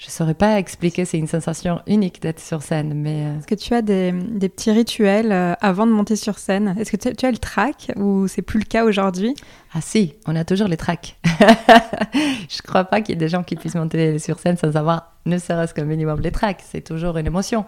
[0.00, 2.94] je ne saurais pas expliquer, c'est une sensation unique d'être sur scène.
[2.94, 4.12] Mais euh, Est-ce que tu as des,
[4.48, 6.74] petits rituels euh, avant de monter sur scène?
[6.78, 9.34] Est-ce que tu, as le track ou c'est plus le cas aujourd'hui?
[9.74, 11.18] Ah si, on a toujours les tracks.
[11.24, 14.74] je ne crois pas qu'il y ait des gens qui puissent monter sur scène sans
[14.74, 16.62] avoir ne serait-ce qu'un minimum les tracks.
[16.64, 17.66] C'est toujours une émotion.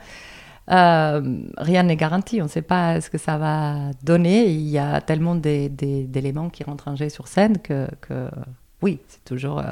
[0.71, 4.47] Euh, rien n'est garanti, on ne sait pas ce que ça va donner.
[4.47, 7.89] Il y a tellement d'éléments qui rentrent en jeu sur scène que,
[8.81, 9.63] oui, c'est toujours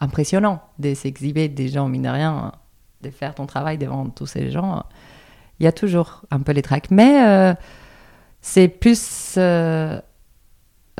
[0.00, 2.52] impressionnant de s'exhiber des gens, mine de rien,
[3.02, 4.84] de faire ton travail devant tous ces gens.
[5.60, 6.90] Il y a toujours un peu les tracks.
[6.90, 7.54] Mais euh,
[8.40, 9.98] c'est plus euh,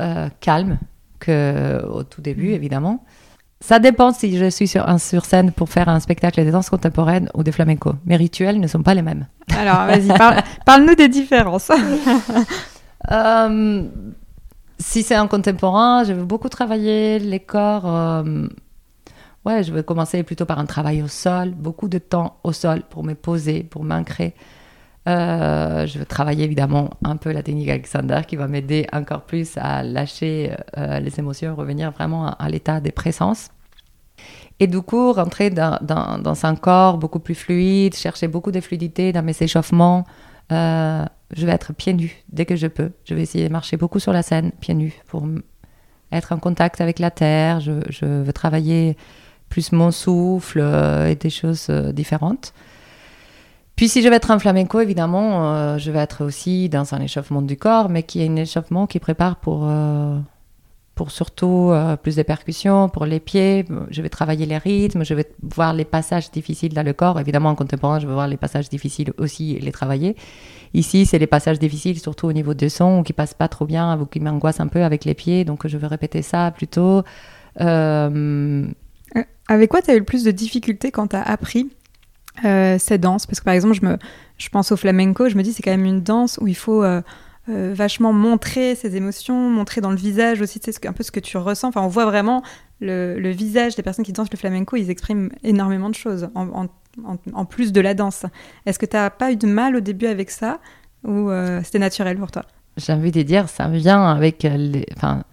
[0.01, 0.79] euh, calme
[1.19, 2.53] qu'au tout début, mm.
[2.53, 3.05] évidemment.
[3.59, 7.29] Ça dépend si je suis sur, sur scène pour faire un spectacle de danse contemporaine
[7.33, 7.93] ou de flamenco.
[8.05, 9.25] Mes rituels ne sont pas les mêmes.
[9.57, 10.07] Alors, vas-y,
[10.65, 11.71] parle-nous des différences.
[14.79, 18.23] si c'est un contemporain, je veux beaucoup travailler les corps
[19.47, 22.83] ouais, je vais commencer plutôt par un travail au sol, beaucoup de temps au sol
[22.89, 24.35] pour me poser, pour m'ancrer.
[25.07, 29.57] Euh, je vais travailler évidemment un peu la technique Alexander qui va m'aider encore plus
[29.57, 33.49] à lâcher euh, les émotions, revenir vraiment à, l'état de présence.
[34.59, 35.77] Et du coup, rentrer dans,
[36.43, 40.03] un corps beaucoup plus fluide, chercher beaucoup de fluidité dans mes échauffements.
[40.51, 42.91] Euh, je vais être pieds nus dès que je peux.
[43.05, 45.25] Je vais essayer de marcher beaucoup sur la scène, pieds nus, pour
[46.11, 47.61] être en contact avec la terre.
[47.61, 48.97] Je, veux travailler
[49.47, 50.59] plus mon souffle
[51.07, 52.53] et des choses différentes.
[53.77, 56.99] Puis si je vais être un flamenco, évidemment, euh, je vais être aussi dans un
[56.99, 59.69] échauffement du corps, mais qui est un échauffement qui prépare pour,
[60.95, 63.65] pour surtout plus de percussions, pour les pieds.
[63.91, 67.19] Je vais travailler les rythmes, je vais voir les passages difficiles dans le corps.
[67.19, 70.15] Évidemment, en contemporain, je vais voir les passages difficiles aussi et les travailler.
[70.73, 73.97] Ici, c'est les passages difficiles, surtout au niveau du son, qui passent pas trop bien,
[73.99, 75.45] ou qui m'angoissent un peu avec les pieds.
[75.45, 77.03] Donc, je vais répéter ça plutôt.
[79.49, 81.69] Avec quoi tu as eu le plus de difficultés quand tu as appris?
[82.45, 83.97] Euh, cette danse Parce que par exemple, je, me,
[84.37, 86.83] je pense au flamenco, je me dis c'est quand même une danse où il faut
[86.83, 87.01] euh,
[87.49, 91.11] euh, vachement montrer ses émotions, montrer dans le visage aussi, tu sais, un peu ce
[91.11, 91.69] que tu ressens.
[91.69, 92.43] Enfin, on voit vraiment
[92.79, 97.71] le, visage des personnes qui dansent le flamenco, ils expriment énormément de choses en, plus
[97.71, 98.25] de la danse.
[98.65, 100.59] Est-ce que tu n'as pas eu de mal au début avec ça
[101.03, 101.31] ou
[101.63, 102.43] c'était naturel pour toi?
[102.75, 104.85] J'ai envie de dire, ça vient avec les...
[104.95, 105.23] Enfin,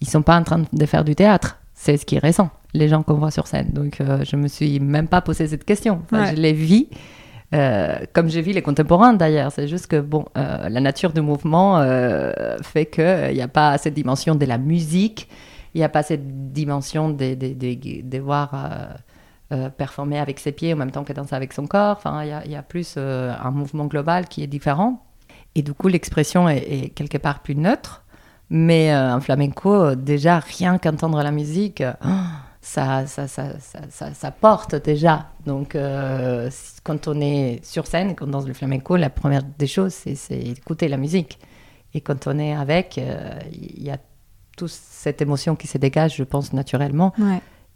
[0.00, 2.88] ils sont pas en train de faire du théâtre, c'est ce qui est récent les
[2.88, 3.70] gens qu'on voit sur scène.
[3.72, 6.02] Donc, euh, je me suis même pas posé cette question.
[6.12, 6.88] Je les vis.
[7.54, 11.20] Euh, comme j'ai vu les contemporains d'ailleurs, c'est juste que bon, euh, la nature du
[11.20, 11.80] mouvement
[12.62, 15.28] fait qu'il n'y a pas cette dimension de la musique,
[15.74, 18.50] il n'y a pas cette dimension de, de, de, de voir
[19.76, 21.96] performer avec ses pieds en même temps que danser avec son corps.
[21.96, 25.02] Enfin, il y, a plus un mouvement global qui est différent.
[25.54, 28.02] Et du coup, l'expression est, quelque part plus neutre.
[28.48, 32.08] Mais en flamenco, déjà, rien qu'entendre la musique, oh,
[32.66, 35.26] ça, ça, ça, ça, porte déjà.
[35.46, 36.50] Donc, euh,
[36.82, 40.36] quand on est sur scène, quand on danse le flamenco, la première des choses, c'est
[40.36, 41.38] écouter la musique.
[41.94, 43.98] Et quand on est avec, euh, il y a
[44.56, 47.12] toute cette émotion qui se dégage, je pense, naturellement.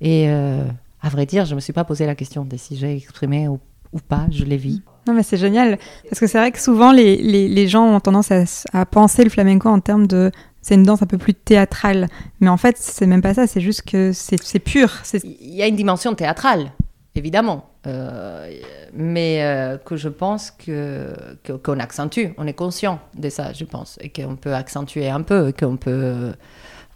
[0.00, 0.64] Et euh,
[1.00, 3.46] à vrai dire, je ne me suis pas posé la question de si j'ai exprimé
[3.46, 3.60] ou,
[4.08, 4.82] pas, je l'ai vis.
[5.06, 5.78] Non, mais c'est génial.
[6.08, 9.22] Parce que c'est vrai que souvent, les, les, les gens ont tendance à, à, penser
[9.22, 12.08] le flamenco en termes de c'est une danse un peu plus théâtrale.
[12.40, 14.90] Mais en fait, c'est même pas ça, c'est juste que c'est pur.
[15.24, 16.72] Il y a une dimension théâtrale,
[17.14, 18.50] évidemment, euh,
[18.92, 21.14] mais euh, que je pense que
[21.62, 22.26] qu'on accentue.
[22.38, 26.32] On est conscient de ça, je pense, et qu'on peut accentuer un peu, qu'on peut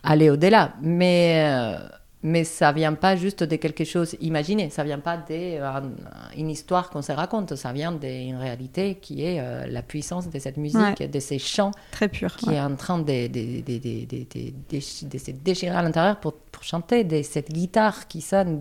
[0.02, 0.74] aller au-delà.
[0.82, 1.78] Mais euh,
[2.24, 7.02] mais ça vient pas juste de quelque chose imaginé, ça vient pas d'une histoire qu'on
[7.02, 11.20] se raconte, ça vient d'une réalité qui est euh, la puissance de cette musique, de
[11.20, 16.18] ces chants très purs, qui est en train de, de, de, se déchirer à l'intérieur
[16.18, 18.58] pour, pour, chanter, de cette guitare qui sonne,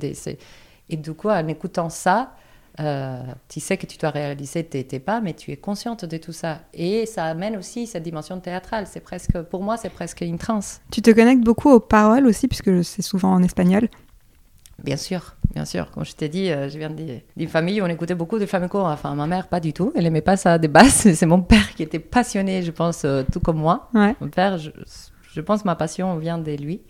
[0.90, 2.34] et du coup en écoutant ça,
[2.80, 6.32] euh, tu sais que tu dois réaliser tes, pas, mais tu es consciente de tout
[6.32, 6.62] ça.
[6.74, 8.86] Et ça amène aussi cette dimension théâtrale.
[8.88, 10.82] C'est presque, pour moi, c'est presque une transe.
[10.92, 13.88] Tu te connectes beaucoup aux paroles aussi, puisque c'est souvent en espagnol.
[14.84, 15.92] Bien sûr, bien sûr.
[15.92, 18.80] Comme je t'ai dit, euh, je viens d'une famille où on écoutait beaucoup de flamenco.
[18.80, 19.92] Enfin, ma mère, pas du tout.
[19.96, 21.08] Elle aimait pas ça des basses.
[21.14, 23.90] C'est mon père qui était passionné, je pense, euh, tout comme moi.
[23.94, 24.72] Mon père, je,
[25.32, 26.82] je pense, ma passion vient de lui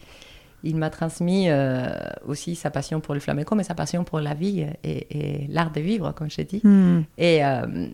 [0.63, 1.89] il m'a transmis euh,
[2.25, 5.81] aussi sa passion pour le flamenco, mais sa passion pour la vie et, l'art de
[5.81, 6.61] vivre, comme je t'ai dit.
[6.63, 7.01] Hmm.
[7.17, 7.87] Et, euh,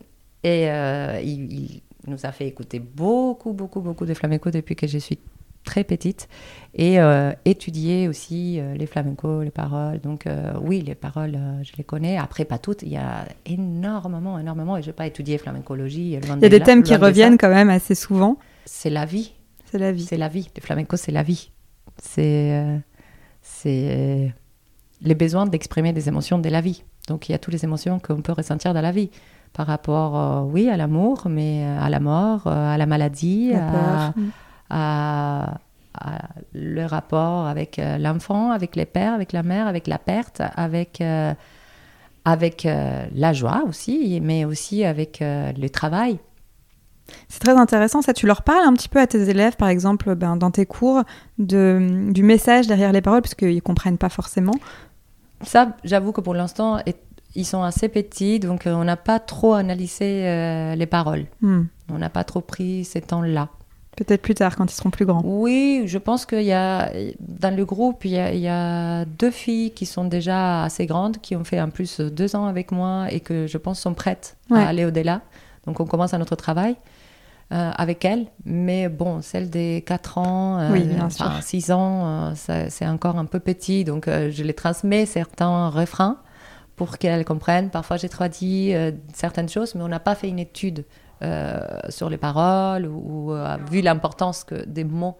[0.43, 4.97] et euh, il, nous a fait écouter beaucoup, beaucoup, beaucoup de flamenco depuis que je
[4.99, 5.19] suis
[5.65, 6.29] très petite
[6.73, 6.97] et
[7.45, 9.99] étudier aussi les flamencos, les paroles.
[9.99, 10.25] Donc
[10.61, 12.17] oui, les paroles, je les connais.
[12.17, 12.81] Après, pas toutes.
[12.81, 14.77] Il y a énormément, énormément.
[14.77, 16.13] Et je n'ai pas étudié flamencologie.
[16.13, 18.37] Il y a des thèmes qui reviennent quand même assez souvent.
[18.65, 19.33] C'est la vie.
[19.65, 20.05] C'est la vie.
[20.05, 20.49] C'est la vie.
[20.55, 21.51] Le flamenco, c'est la vie.
[21.97, 22.81] C'est
[23.41, 24.33] c'est
[25.01, 26.83] les besoins d'exprimer des émotions de la vie.
[27.07, 29.09] Donc il y a toutes les émotions qu'on peut ressentir dans la vie
[29.53, 34.29] par rapport, oui, à l'amour, mais à la mort, à la maladie, à, mm
[34.69, 35.57] à,
[36.53, 41.01] le rapport avec euh, l'enfant, avec les pères, avec la mère, avec la perte, avec,
[41.01, 41.33] euh,
[42.25, 46.19] avec euh, la joie aussi, mais aussi avec le travail.
[47.27, 48.13] C'est très intéressant, ça.
[48.13, 51.03] Tu leur parles un petit peu à tes élèves, par exemple, ben, dans tes cours,
[51.37, 54.55] de, du message derrière les paroles, puisqu'ils ne comprennent pas forcément.
[55.41, 56.79] Ça, j'avoue que pour l'instant,
[57.35, 61.25] ils sont assez petits, donc on n'a pas trop analysé les paroles.
[61.41, 61.63] Hmm.
[61.91, 63.49] On n'a pas trop pris ces temps-là.
[63.99, 65.21] Peut-être plus tard, quand ils seront plus grands.
[65.25, 69.85] Oui, je pense qu'il y a, dans le groupe, il y, a, deux filles qui
[69.85, 73.45] sont déjà assez grandes, qui ont fait en plus deux ans avec moi et que
[73.45, 75.19] je pense sont prêtes à aller au-delà.
[75.65, 76.77] Donc on commence à notre travail
[77.51, 78.27] euh, avec elles.
[78.45, 83.39] Mais bon, celle des 4 ans, euh, enfin, 6 ans, euh, c'est encore un peu
[83.39, 83.83] petit.
[83.83, 86.17] Donc je les transmets certains refrains
[86.75, 87.69] pour qu'elles comprennent.
[87.69, 88.73] Parfois j'ai traduit
[89.13, 90.85] certaines choses, mais on n'a pas fait une étude
[91.21, 91.59] euh,
[91.89, 95.17] sur les paroles ou, euh, vu l'importance des mots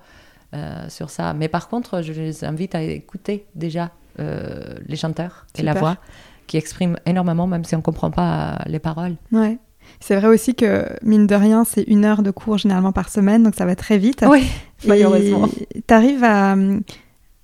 [0.55, 1.33] euh, sur ça.
[1.33, 5.97] Mais par contre, je les invite à écouter déjà les chanteurs et la voix
[6.45, 9.15] qui expriment énormément, même si on ne comprend pas les paroles.
[9.31, 9.57] Ouais.
[9.99, 13.43] C'est vrai aussi que, mine de rien, c'est une heure de cours généralement par semaine,
[13.43, 14.23] donc ça va très vite.
[14.27, 14.47] Oui,
[14.85, 15.47] malheureusement.
[15.87, 16.55] Tu arrives à,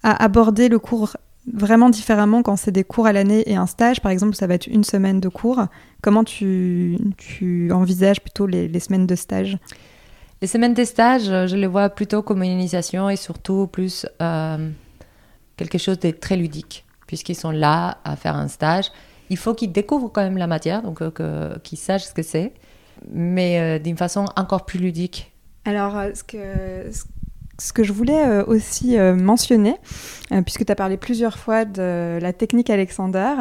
[0.04, 1.18] à, aborder le cours
[1.52, 4.56] vraiment différemment quand c'est des cours à l'année et un stage, par exemple, ça va
[4.56, 5.66] être une semaine de cours.
[6.02, 9.58] Comment tu, tu envisages plutôt les, semaines de stage?
[10.42, 14.70] Les semaines de stage, je les vois plutôt comme une initiation et surtout plus euh,
[15.58, 18.92] quelque chose de très ludique, puisqu'ils sont là à faire un stage.
[19.30, 22.54] Il faut qu'ils découvrent quand même la matière, donc euh, qu'ils sachent ce que c'est,
[23.12, 25.32] mais euh, d'une façon encore plus ludique.
[25.66, 26.92] Alors, ce que,
[27.60, 29.76] ce que je voulais euh, aussi euh, mentionner,
[30.32, 33.34] euh, puisque tu as parlé plusieurs fois de la technique Alexander,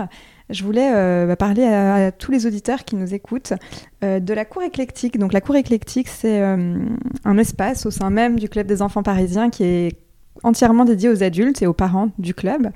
[0.50, 3.54] je voulais bah, parler à, tous les auditeurs qui nous écoutent
[4.02, 5.18] de la cour éclectique.
[5.18, 9.48] Donc la cour éclectique, c'est un espace au sein même du club des enfants parisiens
[9.48, 9.98] qui est
[10.42, 12.68] entièrement dédié aux adultes et aux parents du club.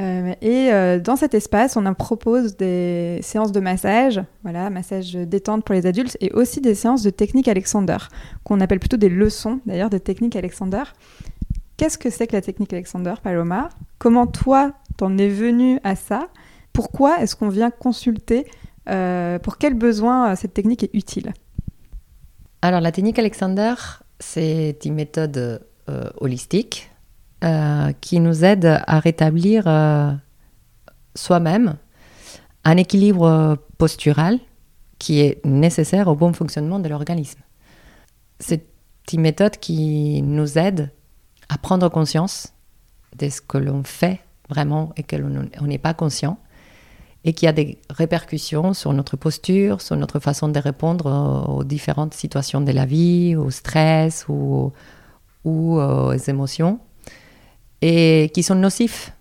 [0.00, 5.64] Euh, et euh, dans cet espace, on propose des séances de massage, voilà, massage détente
[5.64, 7.98] pour les adultes, et aussi des séances de technique Alexander,
[8.42, 10.82] qu'on appelle plutôt des leçons d'ailleurs de technique Alexander.
[11.76, 13.68] Qu'est-ce que c'est que la technique Alexander, Paloma?
[13.98, 16.28] Comment toi, t'en es venu à ça?
[16.72, 18.46] Pourquoi est-ce qu'on vient consulter
[18.88, 21.32] euh, Pour quels besoins cette technique est utile?
[22.62, 23.74] Alors, la technique Alexander,
[24.18, 25.64] c'est une méthode
[26.18, 26.90] holistique
[27.44, 30.12] euh, qui nous aide à rétablir euh,
[31.14, 31.76] soi-même
[32.64, 34.38] un équilibre postural
[34.98, 37.40] qui est nécessaire au bon fonctionnement de l'organisme.
[38.40, 38.66] C'est
[39.12, 40.90] une méthode qui nous aide
[41.50, 42.54] à prendre conscience
[43.18, 46.38] de ce que l'on fait vraiment et que l'on n'est pas conscient
[47.24, 52.14] et qui a des répercussions sur notre posture, sur notre façon de répondre aux différentes
[52.14, 54.72] situations de la vie, au stress ou,
[55.44, 56.80] ou aux émotions
[57.82, 59.12] et qui sont nocifs,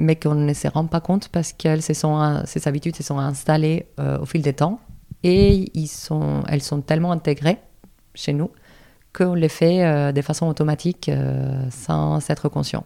[0.00, 4.18] mais qu'on ne se rend pas compte parce que ces habitudes se sont installées euh,
[4.18, 4.80] au fil des temps
[5.22, 7.58] et ils sont, elles sont tellement intégrées
[8.14, 8.50] chez nous
[9.12, 12.84] qu'on les fait euh, de façon automatique euh, sans être conscient.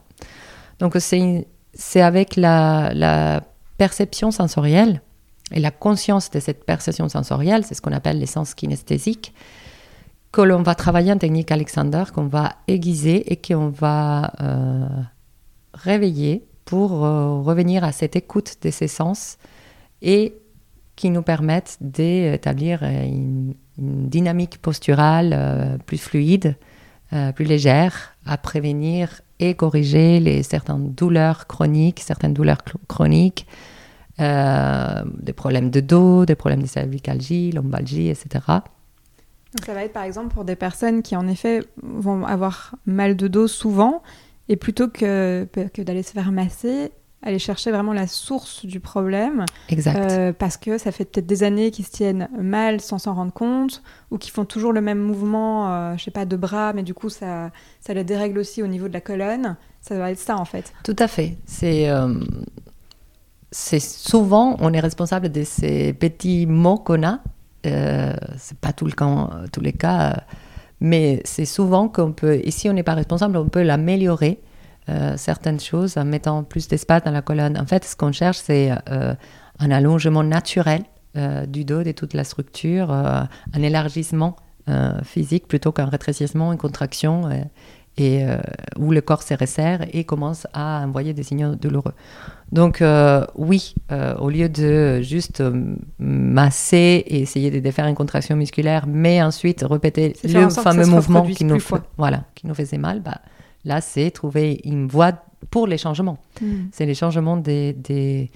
[0.78, 3.42] Donc c'est avec la, la,
[3.78, 5.02] perception sensorielle
[5.50, 9.34] et la conscience de cette perception sensorielle, c'est ce qu'on appelle l'essence kinesthésique,
[10.30, 14.30] que l'on va travailler en technique Alexander, qu'on va aiguiser et qu'on va
[15.74, 19.38] réveiller pour euh, revenir à cette écoute de ses sens
[20.00, 20.34] et
[20.96, 26.56] qui nous permettent d'établir euh, une, dynamique posturale euh, plus fluide,
[27.34, 33.46] plus légère, à prévenir et corriger les, certaines douleurs chroniques, certaines douleurs chroniques,
[34.18, 38.40] des problèmes de dos, des problèmes de cervicalgie, lombalgie, etc.
[38.46, 43.14] Donc ça va être par exemple pour des personnes qui en effet vont avoir mal
[43.14, 44.02] de dos souvent
[44.48, 49.44] et plutôt que, que d'aller se faire masser, aller chercher vraiment la source du problème.
[49.68, 49.96] Exact.
[49.96, 53.32] Euh, parce que ça fait peut-être des années qu'ils se tiennent mal sans s'en rendre
[53.32, 56.82] compte, ou qu'ils font toujours le même mouvement, euh, je sais pas, de bras, mais
[56.82, 59.56] du coup, ça, ça les dérègle aussi au niveau de la colonne.
[59.80, 60.72] Ça va être ça, en fait.
[60.84, 61.36] Tout à fait.
[61.46, 61.88] C'est.
[61.88, 62.14] Euh,
[63.54, 67.20] c'est souvent, on est responsable de ces petits mots qu'on a
[67.64, 68.92] Euh, c'est pas tout le
[69.52, 70.24] tous les cas,
[70.82, 74.40] mais c'est souvent qu'on peut, et si on n'est pas responsable, on peut l'améliorer.
[75.16, 77.56] certaines choses en mettant plus d'espace dans la colonne.
[77.58, 80.82] En fait, ce qu'on cherche, c'est un allongement naturel
[81.46, 84.36] du dos, de toute la structure, un élargissement
[85.04, 87.28] physique plutôt qu'un rétrécissement, une contraction
[87.96, 88.38] et euh,
[88.78, 91.92] où le corps se resserre et commence à envoyer des signaux douloureux.
[92.50, 95.42] Donc euh, oui, euh, au lieu de juste
[95.98, 101.44] masser et essayer de défaire une contraction musculaire, mais ensuite répéter le fameux mouvement qui
[101.44, 101.58] nous,
[101.96, 103.20] voilà, qui nous faisait mal, bah,
[103.64, 105.12] là c'est trouver une voie
[105.50, 106.18] pour les changements.
[106.40, 106.68] Hmm.
[106.72, 108.30] C'est les changements des, des,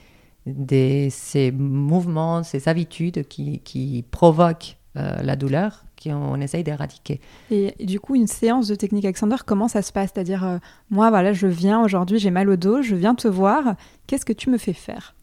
[0.44, 7.20] des, ces mouvements, ces habitudes qui, qui provoquent la douleur qu'on essaye d'éradiquer.
[7.50, 10.10] Et, du coup, une séance de technique Alexander, comment ça se passe?
[10.14, 10.58] C'est-à-dire, euh,
[10.90, 13.74] moi, voilà, je viens aujourd'hui, j'ai mal au dos, je viens te voir,
[14.06, 15.14] qu'est-ce que tu me fais faire?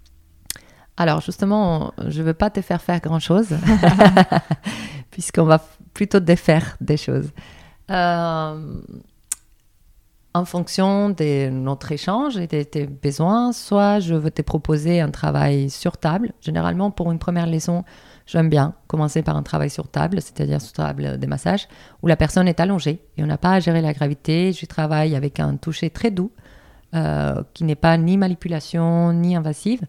[0.96, 3.48] Alors justement, je ne veux pas te faire faire grand-chose,
[5.12, 5.60] puisqu'on va
[5.94, 7.30] plutôt défaire des choses.
[7.90, 8.82] Euh,
[10.36, 15.12] en fonction de notre échange et de tes besoins, soit je veux te proposer un
[15.12, 16.34] travail sur table.
[16.42, 17.84] Généralement, pour une première leçon,
[18.26, 21.68] J'aime bien commencer par un travail sur table, c'est-à-dire sur table des massages,
[22.02, 24.54] où la personne est allongée et on n'a pas à gérer la gravité.
[24.54, 26.32] Je travaille avec un toucher très doux,
[26.94, 29.82] euh, qui n'est pas ni manipulation ni invasive.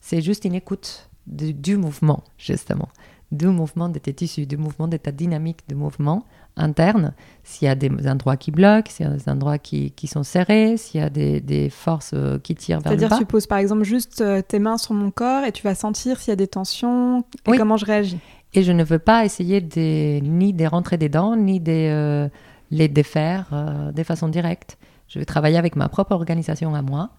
[0.00, 2.88] C'est juste une écoute du mouvement, justement
[3.30, 6.24] du mouvement de tes tissus, du mouvement de ta dynamique de mouvement
[6.56, 10.06] interne, s'il y a des endroits qui bloquent, s'il y a des endroits qui, qui
[10.06, 13.00] sont serrés, s'il y a des, des, forces euh, qui tirent vers le bas.
[13.00, 15.74] C'est-à-dire tu poses par exemple juste euh, tes mains sur mon corps et tu vas
[15.74, 18.18] sentir s'il y a des tensions et comment je réagis.
[18.54, 22.28] Et je ne veux pas essayer de, ni de rentrer dedans, ni de euh,
[22.70, 24.78] les défaire de façon directe.
[25.06, 27.10] Je vais travailler avec ma propre organisation à moi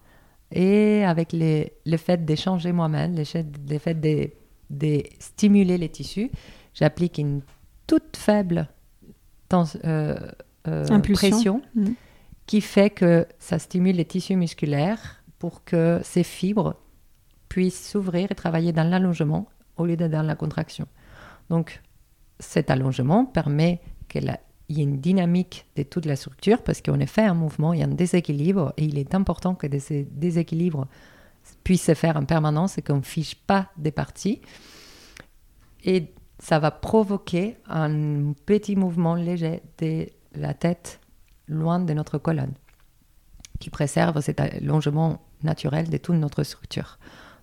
[0.52, 3.24] et avec les, le fait d'échanger moi-même, le
[3.78, 4.30] fait de
[4.70, 6.30] de stimuler les tissus,
[6.74, 7.42] j'applique une
[7.86, 8.68] toute faible
[11.12, 11.86] pression mmh.
[12.46, 16.76] qui fait que ça stimule les tissus musculaires pour que ces fibres
[17.48, 20.86] puissent s'ouvrir et travailler dans l'allongement au lieu d'être dans la contraction.
[21.48, 21.82] Donc
[22.38, 24.36] cet allongement permet qu'il
[24.68, 27.82] y ait une dynamique de toute la structure parce qu'en effet, un mouvement, il y
[27.82, 30.86] a un déséquilibre et il est important que ces déséquilibres
[31.64, 34.40] puisse se faire en permanence et qu'on ne fiche pas des parties.
[35.84, 41.00] Et ça va provoquer un petit mouvement léger de la tête
[41.48, 42.54] loin de notre colonne,
[43.58, 46.98] qui préserve cet allongement naturel de toute notre structure.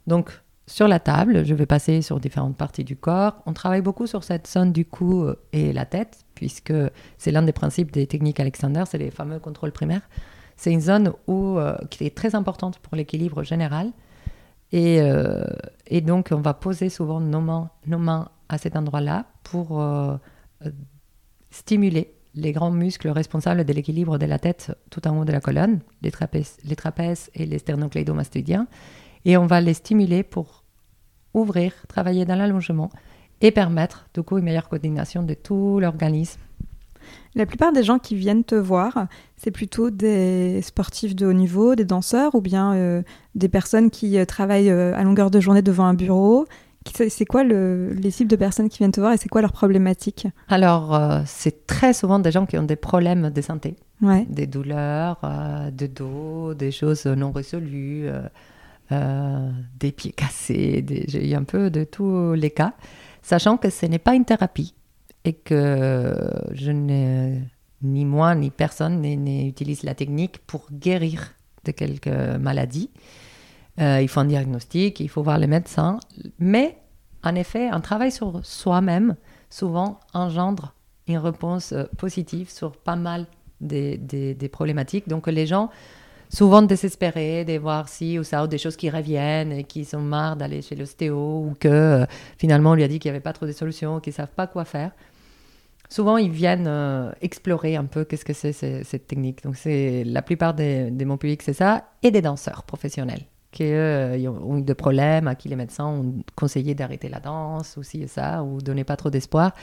[0.08, 0.32] Donc,
[0.66, 3.42] sur la table, je vais passer sur différentes parties du corps.
[3.46, 6.74] On travaille beaucoup sur cette zone du cou et la tête, puisque
[7.18, 10.02] c'est l'un des principes des techniques Alexander, c'est les fameux contrôles primaires.
[10.58, 13.92] C'est une zone euh, qui est très importante pour l'équilibre général.
[14.72, 15.46] Et, euh,
[16.02, 20.18] donc, on va poser souvent nos mains à cet endroit-là pour euh,
[21.50, 25.42] stimuler les grands muscles responsables de l'équilibre de la tête tout en haut de la
[25.42, 28.68] colonne, les trapèzes, les trapèzes et les sternocleidomastoïdiens.
[29.26, 30.64] Et on va les stimuler pour
[31.34, 32.90] ouvrir, travailler dans l'allongement
[33.42, 36.40] et permettre du coup une meilleure coordination de tout l'organisme
[37.36, 41.76] la plupart des gens qui viennent te voir, c'est plutôt des sportifs de haut niveau,
[41.76, 43.02] des danseurs ou bien euh,
[43.36, 46.46] des personnes qui euh, travaillent euh, à longueur de journée devant un bureau.
[46.94, 50.28] C'est quoi les types de personnes qui viennent te voir et c'est quoi leurs problématiques
[50.48, 55.20] Alors, c'est très souvent des gens qui ont des problèmes de santé, des douleurs
[55.72, 58.10] de dos, des choses non résolues,
[58.92, 62.74] des pieds cassés, il y a un peu de tous les cas,
[63.22, 64.74] sachant que ce n'est pas une thérapie
[65.26, 66.16] et que
[66.54, 67.42] je n'ai
[67.82, 71.34] ni moi ni personne n'utilise la technique pour guérir
[71.66, 72.90] de quelques maladies.
[73.80, 76.00] Euh, il faut un diagnostic, il faut voir les médecins,
[76.40, 76.78] mais
[77.24, 79.16] en effet, un travail sur soi-même.
[79.50, 80.74] Souvent engendre
[81.08, 83.28] une réponse euh, positive sur pas mal
[83.62, 85.08] des, des, problématiques.
[85.08, 85.70] Donc les gens,
[86.30, 90.02] souvent désespérés de voir ci ou ça, ou des choses qui reviennent et qui sont
[90.02, 92.06] marre d'aller chez l'ostéo, ou que euh,
[92.38, 94.34] finalement on lui a dit qu'il n'y avait pas trop de solutions, qu'ils ne savent
[94.36, 94.92] pas quoi faire.
[95.90, 96.70] Souvent ils viennent
[97.22, 99.44] explorer un peu qu'est-ce que c'est cette technique.
[99.44, 101.86] Donc c'est la plupart des, mon public c'est ça.
[102.04, 106.16] Et des danseurs professionnels qui euh, ont eu des problèmes à qui les médecins ont
[106.36, 109.54] conseillé d'arrêter la danse ou ci et ça ou donner pas trop d'espoir.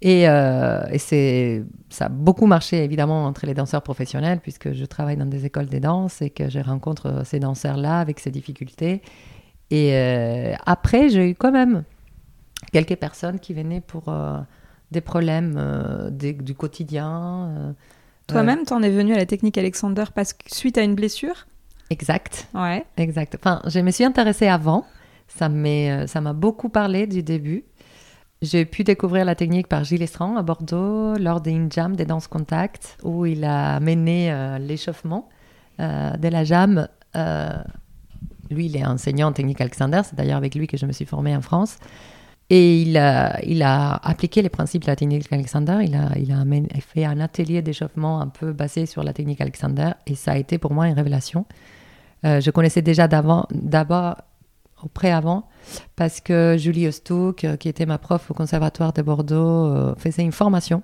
[0.00, 4.84] Et, euh, et c'est ça a beaucoup marché évidemment entre les danseurs professionnels puisque je
[4.84, 8.30] travaille dans des écoles de danse et que je rencontre ces danseurs là avec ces
[8.30, 9.00] difficultés.
[9.70, 9.94] Et
[10.66, 11.84] après j'ai eu quand même
[12.72, 14.10] quelques personnes qui venaient pour
[14.92, 17.48] des problèmes euh, du quotidien.
[17.56, 17.72] Euh,
[18.28, 20.94] Toi-même, euh, tu en es venu à la technique Alexander parce que suite à une
[20.94, 21.46] blessure?
[21.92, 22.48] Exact.
[22.54, 22.86] Ouais.
[22.96, 23.36] Exact.
[23.38, 24.86] Enfin, je me suis intéressée avant.
[25.28, 27.64] Ça m'a beaucoup parlé du début.
[28.40, 32.28] j'ai pu découvrir la technique par Gilles Estrand à Bordeaux lors d'une jam des danses
[32.28, 35.28] contact où il a mené euh, l'échauffement
[35.80, 36.88] euh, de la jam.
[37.14, 37.62] Euh,
[38.50, 41.04] lui, il est enseignant en technique Alexander, c'est d'ailleurs avec lui que je me suis
[41.04, 41.76] formée en France.
[42.50, 45.78] Et il a, il a appliqué les principes de la technique Alexander.
[45.82, 46.44] Il a, il a
[46.80, 50.58] fait un atelier d'échauffement un peu basé sur la technique Alexander et ça a été
[50.58, 51.46] pour moi une révélation.
[52.24, 54.16] Je connaissais déjà d'abord
[54.82, 55.48] au pré-avant,
[55.96, 60.22] parce que Julie Ostouk, euh, qui était ma prof au Conservatoire de Bordeaux, euh, faisait
[60.22, 60.82] une formation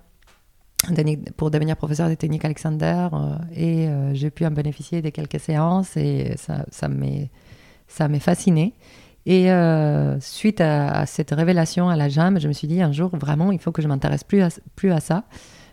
[1.37, 5.97] pour devenir professeur de technique Alexander euh, et j'ai pu en bénéficier de quelques séances
[5.97, 7.31] et ça, ça m'est
[8.21, 8.75] fasciné.
[9.27, 9.49] Et
[10.21, 13.59] suite à, cette révélation à la JAM, je me suis dit un jour vraiment il
[13.59, 14.41] faut que je m'intéresse plus
[14.77, 15.25] plus à ça.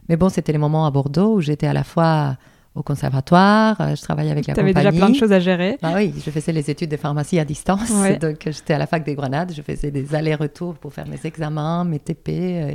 [0.09, 2.36] Mais bon, c'était les moments à Bordeaux où j'étais à la fois
[2.76, 4.73] au conservatoire, euh, je travaillais avec la compagnie.
[4.73, 5.78] Tu avais déjà plein de choses à gérer.
[5.82, 7.89] Ah oui, je faisais les études de pharmacie à distance.
[8.21, 11.86] Donc j'étais à la fac des Grenades, je faisais des allers-retours pour faire mes examens,
[11.86, 12.71] mes TP euh,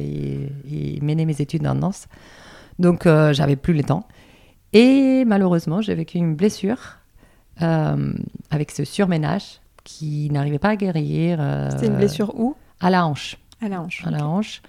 [0.70, 2.07] et, mener mes études en danse.
[2.78, 4.05] Donc euh, j'avais plus le temps.
[4.72, 6.96] Et malheureusement, j'ai vécu une blessure
[7.59, 11.38] avec ce surménage qui n'arrivait pas à guérir.
[11.70, 12.57] C'était une blessure où?
[12.80, 13.36] À la hanche.
[13.61, 14.03] À la hanche.
[14.07, 14.62] À la hanche.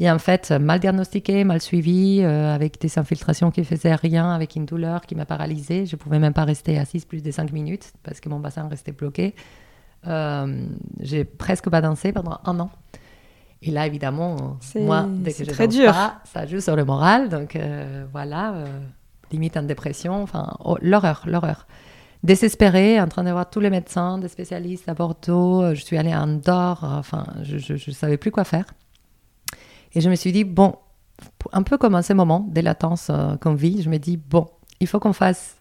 [0.00, 4.56] Et en fait, mal diagnostiqué, mal suivi, euh, avec des infiltrations qui faisaient rien, avec
[4.56, 5.86] une douleur qui m'a paralysée.
[5.86, 8.66] Je ne pouvais même pas rester assise plus de 5 minutes parce que mon bassin
[8.68, 9.34] restait bloqué.
[10.06, 10.66] Euh,
[11.00, 12.70] j'ai presque pas dansé pendant un an.
[13.62, 15.92] Et là, évidemment, moi, dès que je très danse dur.
[15.92, 17.28] pas, ça joue sur le moral.
[17.28, 18.64] Donc euh, voilà,
[19.30, 20.22] limite en dépression.
[20.22, 21.66] Enfin, oh, l'horreur, l'horreur.
[22.24, 25.74] Désespérée, en train d'avoir tous les médecins, des spécialistes à Bordeaux.
[25.74, 26.82] Je suis allée en dehors.
[26.82, 28.66] Enfin, je ne savais plus quoi faire.
[29.94, 30.74] Et je me suis dit, bon,
[31.52, 34.46] un peu comme à ce moment des latences euh, qu'on vit, je me dis, bon,
[34.80, 35.56] il faut qu'on fasse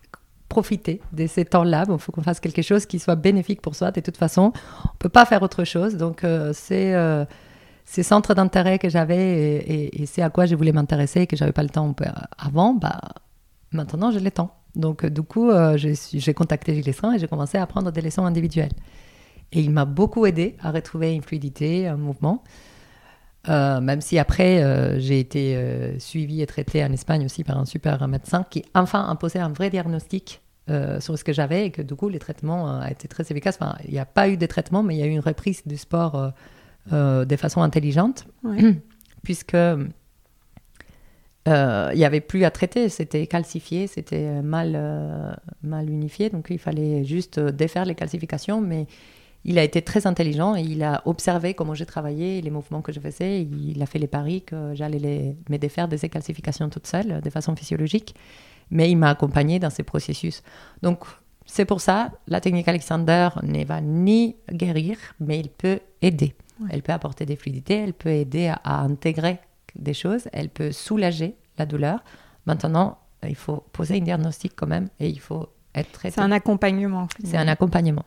[0.50, 3.92] profiter de ces temps-là, il faut qu'on fasse quelque chose qui soit bénéfique pour soi.
[3.92, 4.52] De toute façon,
[4.86, 5.96] on ne peut pas faire autre chose.
[5.96, 7.26] Donc, euh, c'est euh,
[7.86, 11.52] ces centres d'intérêt que j'avais et, c'est à quoi je voulais m'intéresser et que j'avais
[11.52, 11.96] pas le temps
[12.38, 13.00] avant, bah,
[13.72, 14.56] maintenant j'ai le temps.
[14.76, 18.72] Donc, du coup, j'ai contacté Gilles Lestrain et j'ai commencé à prendre des leçons individuelles.
[19.52, 22.44] Et il m'a beaucoup aidé à retrouver une fluidité, un mouvement.
[23.50, 27.58] Euh, même si après, euh, j'ai été euh, suivie et traitée en Espagne aussi par
[27.58, 30.40] un super médecin qui enfin a posé un vrai diagnostic
[31.00, 33.58] sur ce que j'avais et que du coup, les traitements a été très efficaces.
[33.60, 35.62] Enfin, il n'y a pas eu de traitement, mais il y a eu une reprise
[35.66, 36.32] du sport
[36.90, 38.26] de façon intelligente,
[39.24, 39.92] puisque il
[41.46, 47.42] n'y avait plus à traiter, c'était calcifié, c'était mal, mal unifié, donc il fallait juste
[47.42, 48.88] défaire les calcifications, mais
[49.46, 52.92] il a été très intelligent et il a observé comment j'ai travaillé, les mouvements que
[52.92, 53.42] je faisais.
[53.42, 57.30] Il a fait les paris que j'allais me défaire de ces calcifications toute seule, de
[57.30, 58.16] façon physiologique.
[58.72, 60.44] Mais il m'a accompagné dans ces processus.
[60.82, 61.04] Donc,
[61.46, 66.34] c'est pour ça, la technique Alexander ne va ni guérir, mais il peut aider.
[66.70, 69.40] Elle peut apporter des fluidités, elle peut aider à, à, intégrer
[69.76, 72.02] des choses, elle peut soulager la douleur.
[72.46, 76.16] Maintenant, il faut poser un diagnostic quand même et il faut être traité.
[76.16, 77.08] C'est un accompagnement.
[77.24, 78.06] C'est un accompagnement.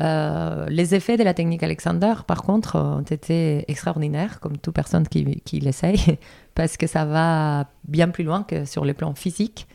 [0.00, 5.06] Euh, les effets de la technique Alexander, par contre, ont été extraordinaires, comme toute personne
[5.06, 6.18] qui, qui l'essaye,
[6.54, 9.66] parce que ça va bien plus loin que sur le plan physique,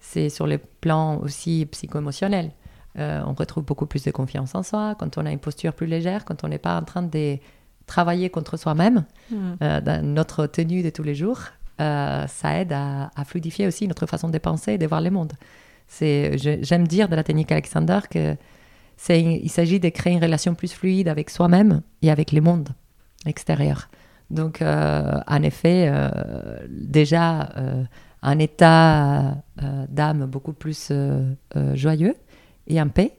[0.00, 2.52] c'est sur le plan aussi psycho-émotionnel.
[2.98, 5.86] Euh, on retrouve beaucoup plus de confiance en soi quand on a une posture plus
[5.86, 7.36] légère, quand on n'est pas en train de
[7.86, 9.36] travailler contre soi-même mm.
[9.62, 11.40] euh, dans notre tenue de tous les jours.
[11.78, 15.34] ça aide à, à, fluidifier aussi notre façon de penser et de voir le monde.
[16.00, 18.36] J'aime dire de la technique Alexander que
[19.08, 22.70] il s'agit de créer une relation plus fluide avec soi-même et avec les mondes
[23.26, 23.88] extérieurs.
[24.30, 26.08] Donc, euh, en effet, euh,
[26.68, 27.84] déjà, euh,
[28.22, 29.36] un état
[29.88, 30.92] d'âme beaucoup plus
[31.74, 32.16] joyeux
[32.66, 33.12] et en paix.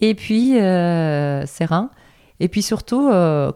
[0.00, 1.90] Et puis, serein.
[2.40, 3.08] Et puis surtout,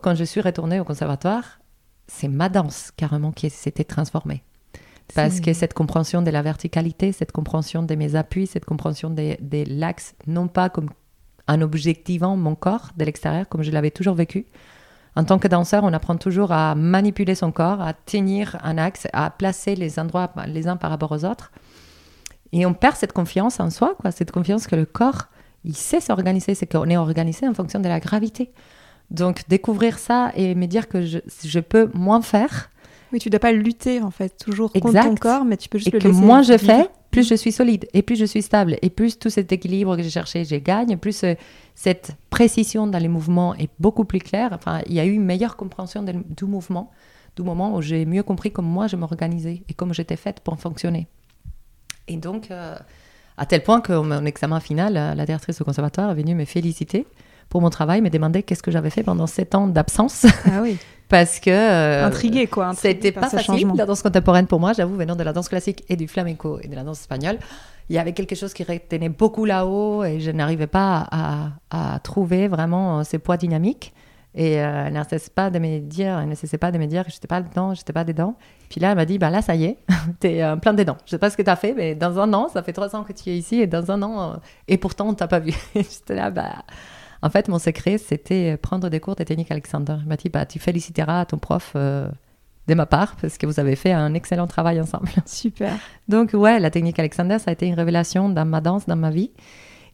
[0.02, 1.60] quand je suis retournée au conservatoire,
[2.08, 4.42] c'est ma danse carrément qui s'était transformée.
[5.14, 9.38] Parce que cette compréhension de la verticalité, cette compréhension de mes appuis, cette compréhension des,
[9.40, 10.90] des l'axe, non pas comme
[11.48, 14.46] en objectivant mon corps de l'extérieur comme je l'avais toujours vécu.
[15.16, 19.08] En tant que danseur, on apprend toujours à manipuler son corps, à tenir un axe,
[19.12, 21.50] à placer les endroits les uns par rapport aux autres.
[22.52, 25.26] Et on perd cette confiance en soi, quoi, cette confiance que le corps,
[25.64, 28.52] il sait s'organiser, c'est qu'on est organisé en fonction de la gravité.
[29.10, 32.70] Donc découvrir ça et me dire que je, je peux moins faire.
[33.12, 35.78] Oui, tu ne dois pas lutter en fait, toujours contre ton corps, mais tu peux
[35.78, 38.76] juste et que moins je fais, plus je suis solide et plus je suis stable
[38.82, 41.34] et plus tout cet équilibre que j'ai cherché, je gagne, plus euh,
[41.74, 44.50] cette précision dans les mouvements est beaucoup plus claire.
[44.52, 46.90] Enfin, il y a eu une meilleure compréhension du mouvement,
[47.36, 50.58] du moment où j'ai mieux compris comment moi je m'organisais et comment j'étais faite pour
[50.58, 51.08] fonctionner.
[52.08, 52.76] Et donc, euh,
[53.36, 57.06] à tel point que mon examen final, la directrice au conservatoire est venue me féliciter
[57.48, 60.26] pour mon travail me demandaient qu'est-ce que j'avais fait pendant sept ans d'absence.
[60.44, 60.76] Ah oui.
[61.08, 61.50] Parce que.
[61.50, 62.72] euh, Intrigué, quoi.
[62.74, 63.74] C'était pas facile, changement.
[63.74, 66.68] la danse contemporaine pour moi, j'avoue, venant de la danse classique et du flamenco et
[66.68, 67.38] de la danse espagnole.
[67.88, 71.98] Il y avait quelque chose qui retenait beaucoup là-haut et je n'arrivais pas à, à
[72.00, 73.94] trouver vraiment euh, ces poids dynamiques.
[74.34, 76.84] Et euh, elle ne cessait pas de me dire, elle ne cessait pas de me
[76.86, 78.34] dire que je n'étais pas dedans, je n'étais pas dedans.
[78.68, 79.78] Puis là, elle m'a dit, bah là, ça y est,
[80.20, 80.98] tu es plein dedans.
[81.06, 82.94] Je sais pas ce que tu as fait, mais dans un an, ça fait trois
[82.94, 84.36] ans que tu es ici et dans un an, euh,
[84.68, 85.54] et pourtant, on t'a pas vu.
[85.74, 86.56] J'étais là, bah.
[87.22, 89.96] En fait, mon secret, c'était prendre des cours de technique Alexander.
[90.02, 92.08] Il m'a dit, bah, tu féliciteras ton prof euh,
[92.68, 95.08] de ma part parce que vous avez fait un excellent travail ensemble.
[95.26, 95.72] Super.
[96.08, 99.10] Donc, ouais, la technique Alexander, ça a été une révélation dans ma danse, dans ma
[99.10, 99.30] vie,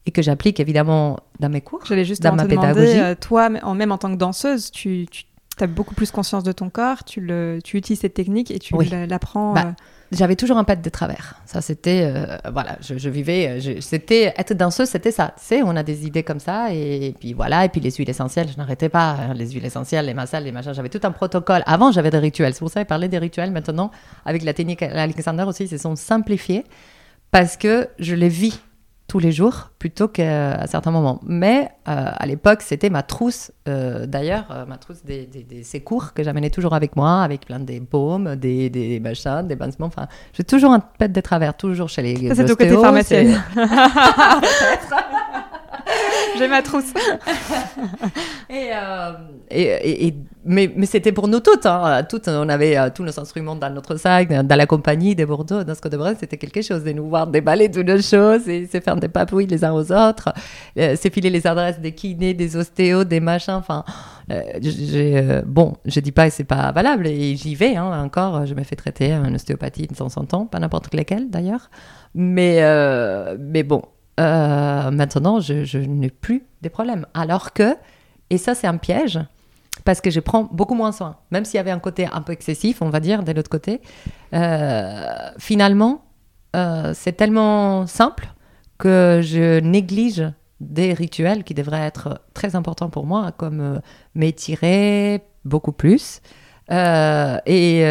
[0.06, 1.80] et que j'applique évidemment dans mes cours.
[1.86, 2.98] J'allais juste Dans ma pédagogie.
[3.00, 5.24] euh, toi, en, même en tant que danseuse, tu, tu
[5.60, 8.74] as beaucoup plus conscience de ton corps, tu, le, tu utilises cette technique et tu
[8.76, 8.90] Oui.
[9.08, 9.54] l'apprends.
[9.54, 9.72] Bah, euh,
[10.14, 11.34] J'avais toujours un pet de travers.
[11.46, 12.02] Ça, c'était.
[12.04, 13.60] euh, voilà, je, vivais.
[13.66, 14.32] euh, c'était.
[14.36, 15.34] Être danseuse, c'était ça.
[15.38, 16.72] Tu sais, on a des idées comme ça.
[16.72, 17.64] Et, puis voilà.
[17.64, 19.12] Et puis les huiles essentielles, je n'arrêtais pas.
[19.12, 20.72] hein, les huiles essentielles, les massages, les machins.
[20.72, 21.62] J'avais tout un protocole.
[21.66, 22.54] Avant, j'avais des rituels.
[22.54, 23.90] C'est pour ça que parler des rituels maintenant,
[24.24, 26.64] avec la technique Alexander aussi, ils se sont simplifiés
[27.30, 28.60] parce que je les vis
[29.06, 31.20] tous les jours plutôt qu'à certains moments.
[31.26, 35.62] Mais euh, à l'époque, c'était ma trousse, euh, d'ailleurs, euh, ma trousse des, des, des
[35.62, 39.86] sécours que j'amenais toujours avec moi, avec plein des baumes, des, des machins, des bannsements.
[39.86, 42.28] Enfin, j'ai toujours un pet de travers, toujours chez les.
[42.28, 43.42] Ça, c'est ton côté pharmacienne.
[46.38, 46.92] J'ai ma trousse.
[48.50, 49.12] Et, euh,
[49.50, 50.14] et, et- et-
[50.46, 52.02] mais mais c'était pour nous toutes, hein.
[52.08, 52.28] toutes.
[52.28, 55.64] On avait euh, tous nos instruments dans notre sac, dans, dans la compagnie de Bordeaux,
[55.64, 58.46] dans ce que de Brest, c'était quelque chose de nous voir déballer toutes nos choses
[58.48, 60.32] et se faire des papouilles les uns aux autres,
[60.78, 63.54] euh, se filer les adresses des kinés, des ostéos, des machins.
[63.54, 63.84] Enfin,
[64.30, 64.42] euh,
[64.94, 68.44] euh, bon, je dis pas que c'est pas valable et j'y vais hein, encore.
[68.46, 71.70] Je me fais traiter un ostéopathie de temps en temps, pas n'importe lequel d'ailleurs.
[72.14, 73.82] Mais, euh, mais bon,
[74.20, 77.06] euh, maintenant, je, n'ai plus des problèmes.
[77.14, 77.76] Alors que,
[78.30, 79.18] et ça, c'est un piège,
[79.84, 81.16] parce que je prends beaucoup moins soin.
[81.30, 83.80] Même s'il y avait un côté un peu excessif, on va dire, de l'autre côté,
[84.32, 86.04] euh, finalement,
[86.54, 88.32] euh, c'est tellement simple
[88.78, 90.24] que je néglige
[90.60, 93.80] des rituels qui devraient être très importants pour moi, comme
[94.14, 96.20] m'étirer beaucoup plus.
[96.70, 97.84] et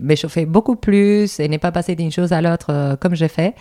[0.00, 3.54] m'échauffer beaucoup plus et ne pas passer d'une chose à l'autre comme j'ai fait.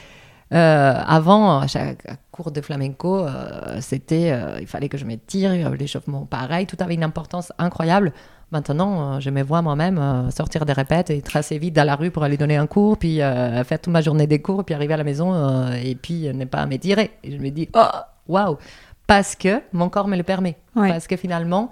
[0.52, 5.72] Euh, avant, à chaque cours de flamenco, euh, c'était, euh, il fallait que je m'étire,
[5.72, 8.14] l'échauffement pareil, tout avait une importance incroyable.
[8.52, 12.24] Maintenant, je me vois moi-même sortir des répètes et tracer vite dans la rue pour
[12.24, 15.04] aller donner un cours, puis faire toute ma journée des cours, puis arriver à la
[15.04, 17.10] maison et puis ne pas m'étirer.
[17.24, 17.82] Et je me dis, oh,
[18.28, 18.60] waouh,
[19.08, 20.56] parce que mon corps me le permet.
[20.76, 20.90] Ouais.
[20.90, 21.72] Parce que finalement,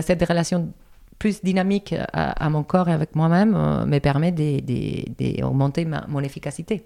[0.00, 0.72] cette relation
[1.22, 6.84] plus dynamique à, à mon corps et avec moi-même euh, me permet d'augmenter mon efficacité.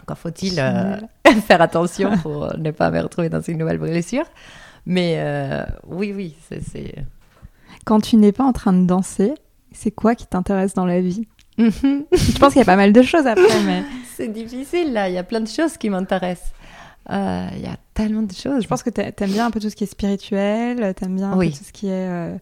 [0.00, 0.96] Encore faut-il euh,
[1.46, 4.24] faire attention pour ne pas me retrouver dans une nouvelle blessure.
[4.86, 6.94] Mais euh, oui, oui, c'est-.
[7.84, 9.32] Quand tu n'es pas en train de danser,
[9.72, 11.26] c'est quoi qui t'intéresse dans la vie?
[11.58, 12.04] Mhm.
[12.12, 13.82] Je pense qu'il y a pas mal de choses après, mais
[14.16, 15.08] c'est difficile, là.
[15.08, 16.52] Il y a plein de choses qui m'intéressent.
[17.10, 18.62] Euh, Il y a tellement de choses.
[18.62, 21.32] je pense que t'a- t'aimes bien un peu tout ce qui est spirituel, t'aimes bien
[21.32, 22.34] un peu tout ce qui est euh,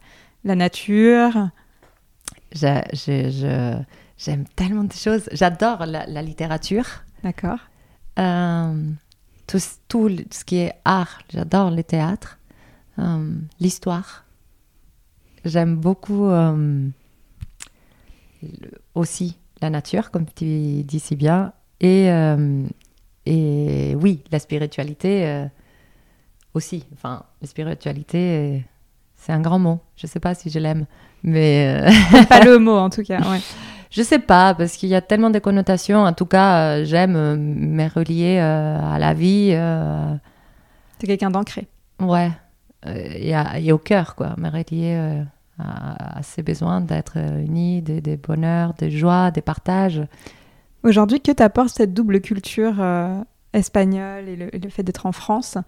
[0.45, 1.49] la nature.
[2.55, 5.29] J'aime tellement de choses.
[5.33, 6.87] J'adore la, la littérature.
[7.23, 7.59] D'accord.
[8.19, 8.91] Euh,
[9.47, 12.39] tout, ce- tout le- ce qui est art, j'adore le théâtre,
[12.99, 14.25] euh, l'histoire.
[15.45, 16.89] J'aime beaucoup euh,
[18.95, 21.53] aussi la nature, comme tu dis si bien.
[21.81, 22.07] Et,
[23.27, 25.47] et oui, la spiritualité
[26.55, 26.85] aussi.
[26.93, 28.65] Enfin, la spiritualité,
[29.17, 29.81] c'est un grand mot.
[29.97, 30.87] Je ne sais pas si je l'aime,
[31.25, 31.85] mais...
[32.29, 33.21] pas le mot en tout cas.
[33.29, 33.41] Ouais.
[33.93, 36.01] je sais pas, parce qu'il y a tellement de connotations.
[36.05, 39.55] En tout cas, euh, j'aime euh, me relier euh, à la vie.
[40.99, 41.69] T'es quelqu'un d'ancré.
[42.01, 42.31] ouais.
[42.85, 44.35] Et, à- et au cœur, quoi.
[44.39, 45.23] Me relier
[45.59, 50.03] à, à ses besoins d'être unis, des, des bonheurs, des joies, des partages.
[50.83, 53.21] Aujourd'hui, que t'apporte cette double culture euh,
[53.53, 55.59] espagnole et le, et le fait d'être en France?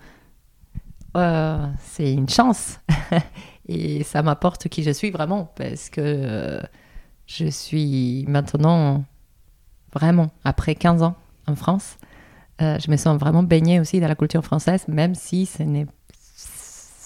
[1.16, 2.80] Euh, c'est une chance.
[3.68, 6.60] et ça m'apporte qui je suis vraiment, parce que
[7.26, 9.04] je suis maintenant,
[9.92, 11.16] vraiment, après 15 ans
[11.46, 11.96] en France,
[12.62, 15.86] euh, je me sens vraiment baignée aussi dans la culture française, même si ce n'est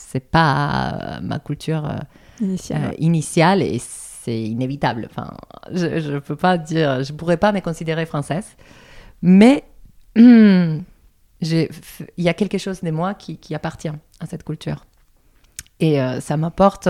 [0.08, 1.98] c'est pas euh, ma culture euh,
[2.40, 5.06] initiale euh, initiale et c'est inévitable.
[5.10, 5.30] Enfin,
[5.72, 8.46] je ne peux pas dire, je pourrais pas me considérer française,
[9.20, 9.64] mais
[10.16, 10.82] il
[11.42, 14.86] y a quelque chose de moi qui, qui appartient à cette culture.
[15.80, 16.88] Et ça m'apporte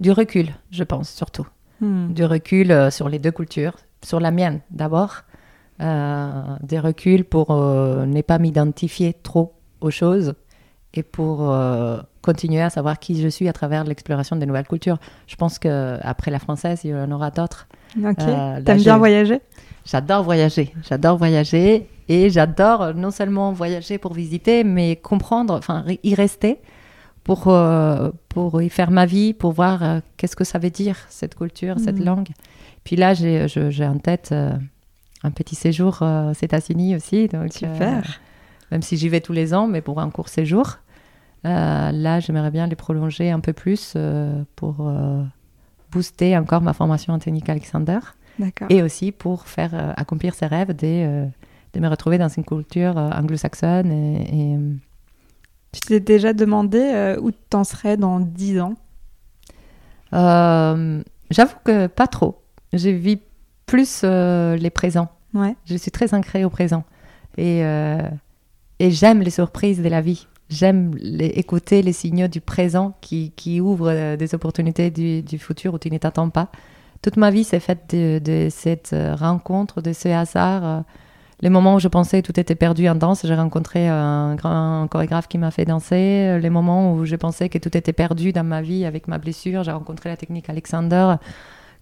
[0.00, 1.46] du recul, je pense, surtout.
[1.80, 2.12] Hmm.
[2.12, 5.22] Du recul euh, sur les deux cultures, sur la mienne d'abord,
[5.80, 10.34] euh, des reculs pour euh, ne pas m'identifier trop aux choses
[10.94, 11.54] et pour
[12.22, 14.98] continuer à savoir qui je suis à travers l'exploration des nouvelles cultures.
[15.26, 17.68] Je pense qu'après la française, il y en aura d'autres.
[17.96, 18.18] Ok.
[18.20, 19.40] Euh, T'aimes bien voyager?
[19.84, 20.74] J'adore voyager.
[20.86, 26.58] J'adore voyager et j'adore non seulement voyager pour visiter, mais comprendre, enfin y rester
[27.36, 30.96] pour, euh, pour y faire ma vie, pour voir euh, qu'est-ce que ça veut dire,
[31.08, 32.04] cette culture, cette mhm.
[32.04, 32.28] langue.
[32.84, 37.28] Puis là, j'ai en tête un petit séjour aux États-Unis aussi.
[37.28, 38.20] Donc, Super.
[38.70, 40.78] même si j'y vais tous les ans, mais pour un court séjour.
[41.44, 43.94] là, j'aimerais bien les prolonger un peu plus
[44.56, 44.90] pour
[45.90, 47.98] booster encore ma formation en technique Alexander.
[48.68, 51.26] Et aussi pour faire euh, accomplir ses rêves de, euh,
[51.74, 53.90] de, me retrouver dans une culture euh, anglo-saxonne.
[53.90, 54.56] Et,
[55.80, 58.74] Tu t'es déjà demandé où tu en serais dans 10 ans?
[60.12, 62.42] J'avoue que pas trop.
[62.72, 63.20] Je vis
[63.66, 65.08] plus les présents.
[65.34, 65.54] Ouais.
[65.66, 66.84] Je suis très ancrée au présent.
[67.36, 73.32] Et, et j'aime les surprises de la vie j'aime écouter les signaux du présent qui,
[73.36, 76.50] qui ouvrent euh, des opportunités du, du, futur où tu ne t'attends pas.
[77.02, 80.84] Toute ma vie s'est faite de, de, cette euh, rencontre, de ce hasard.
[81.40, 84.88] Les moments où je pensais que tout était perdu en danse, j'ai rencontré un grand
[84.88, 86.38] chorégraphe qui m'a fait danser.
[86.40, 89.62] Les moments où je pensais que tout était perdu dans ma vie avec ma blessure,
[89.62, 91.14] j'ai rencontré la technique Alexander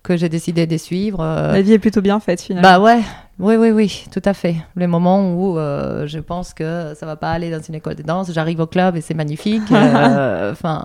[0.02, 1.24] que j'ai décidé de suivre.
[1.24, 2.68] La vie est plutôt bien faite finalement.
[2.68, 3.00] Bah ouais,
[3.38, 4.56] oui, oui, oui, tout à fait.
[4.76, 8.02] Les moments où euh, je pense que ça va pas aller dans une école de
[8.02, 9.70] danse, j'arrive au club et c'est magnifique.
[9.72, 10.84] Euh, enfin,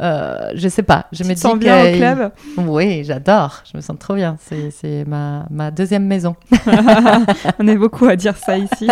[0.00, 1.06] je sais pas.
[1.12, 2.32] Je tu me te sens bien au club?
[2.58, 3.62] Oui, j'adore.
[3.70, 4.36] Je me sens trop bien.
[4.40, 6.36] C'est ma, ma, deuxième maison.
[7.58, 8.88] On est beaucoup à dire ça ici.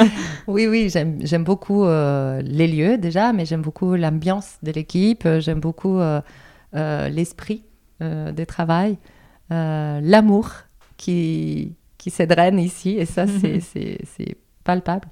[0.46, 5.26] oui, oui, j'aime beaucoup les lieux déjà, mais j'aime beaucoup l'ambiance de l'équipe.
[5.38, 6.00] J'aime beaucoup
[6.74, 7.62] l'esprit
[8.00, 8.98] des travail.
[9.50, 10.50] Euh, l'amour
[10.98, 11.74] qui,
[12.08, 15.08] qui s'édraine ici, et ça, c'est palpable.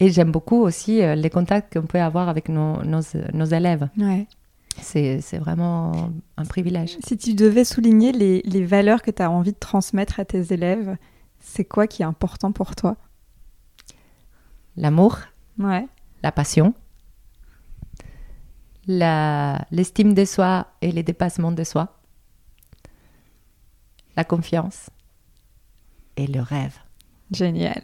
[0.00, 3.88] Et j'aime beaucoup aussi euh, les contacts qu'on peut avoir avec nos, nos, élèves.
[3.96, 4.26] Ouais.
[4.80, 6.96] C'est vraiment un privilège.
[7.04, 10.52] Si tu devais souligner les, les valeurs que tu as envie de transmettre à tes
[10.52, 10.96] élèves,
[11.40, 12.96] c'est quoi qui est important pour toi?
[14.76, 15.18] L'amour,
[15.58, 15.86] ouais.
[16.22, 16.72] la passion,
[18.86, 22.00] l'estime de soi et les dépassements de soi,
[24.16, 24.88] la confiance
[26.16, 26.76] et le rêve.
[27.30, 27.82] Génial.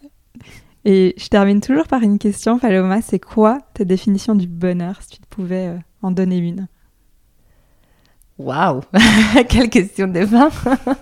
[0.84, 3.02] Et je termine toujours par une question, Paloma.
[3.02, 6.68] C'est quoi ta définition du bonheur, si tu pouvais euh, en donner une?
[8.38, 8.82] Waouh
[9.48, 10.48] Quelle question de fin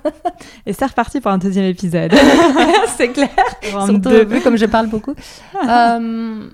[0.67, 2.13] Et c'est reparti pour un deuxième épisode.
[2.97, 3.29] c'est clair.
[3.63, 5.15] Surtout vu comme je parle beaucoup.
[5.69, 6.49] Euh,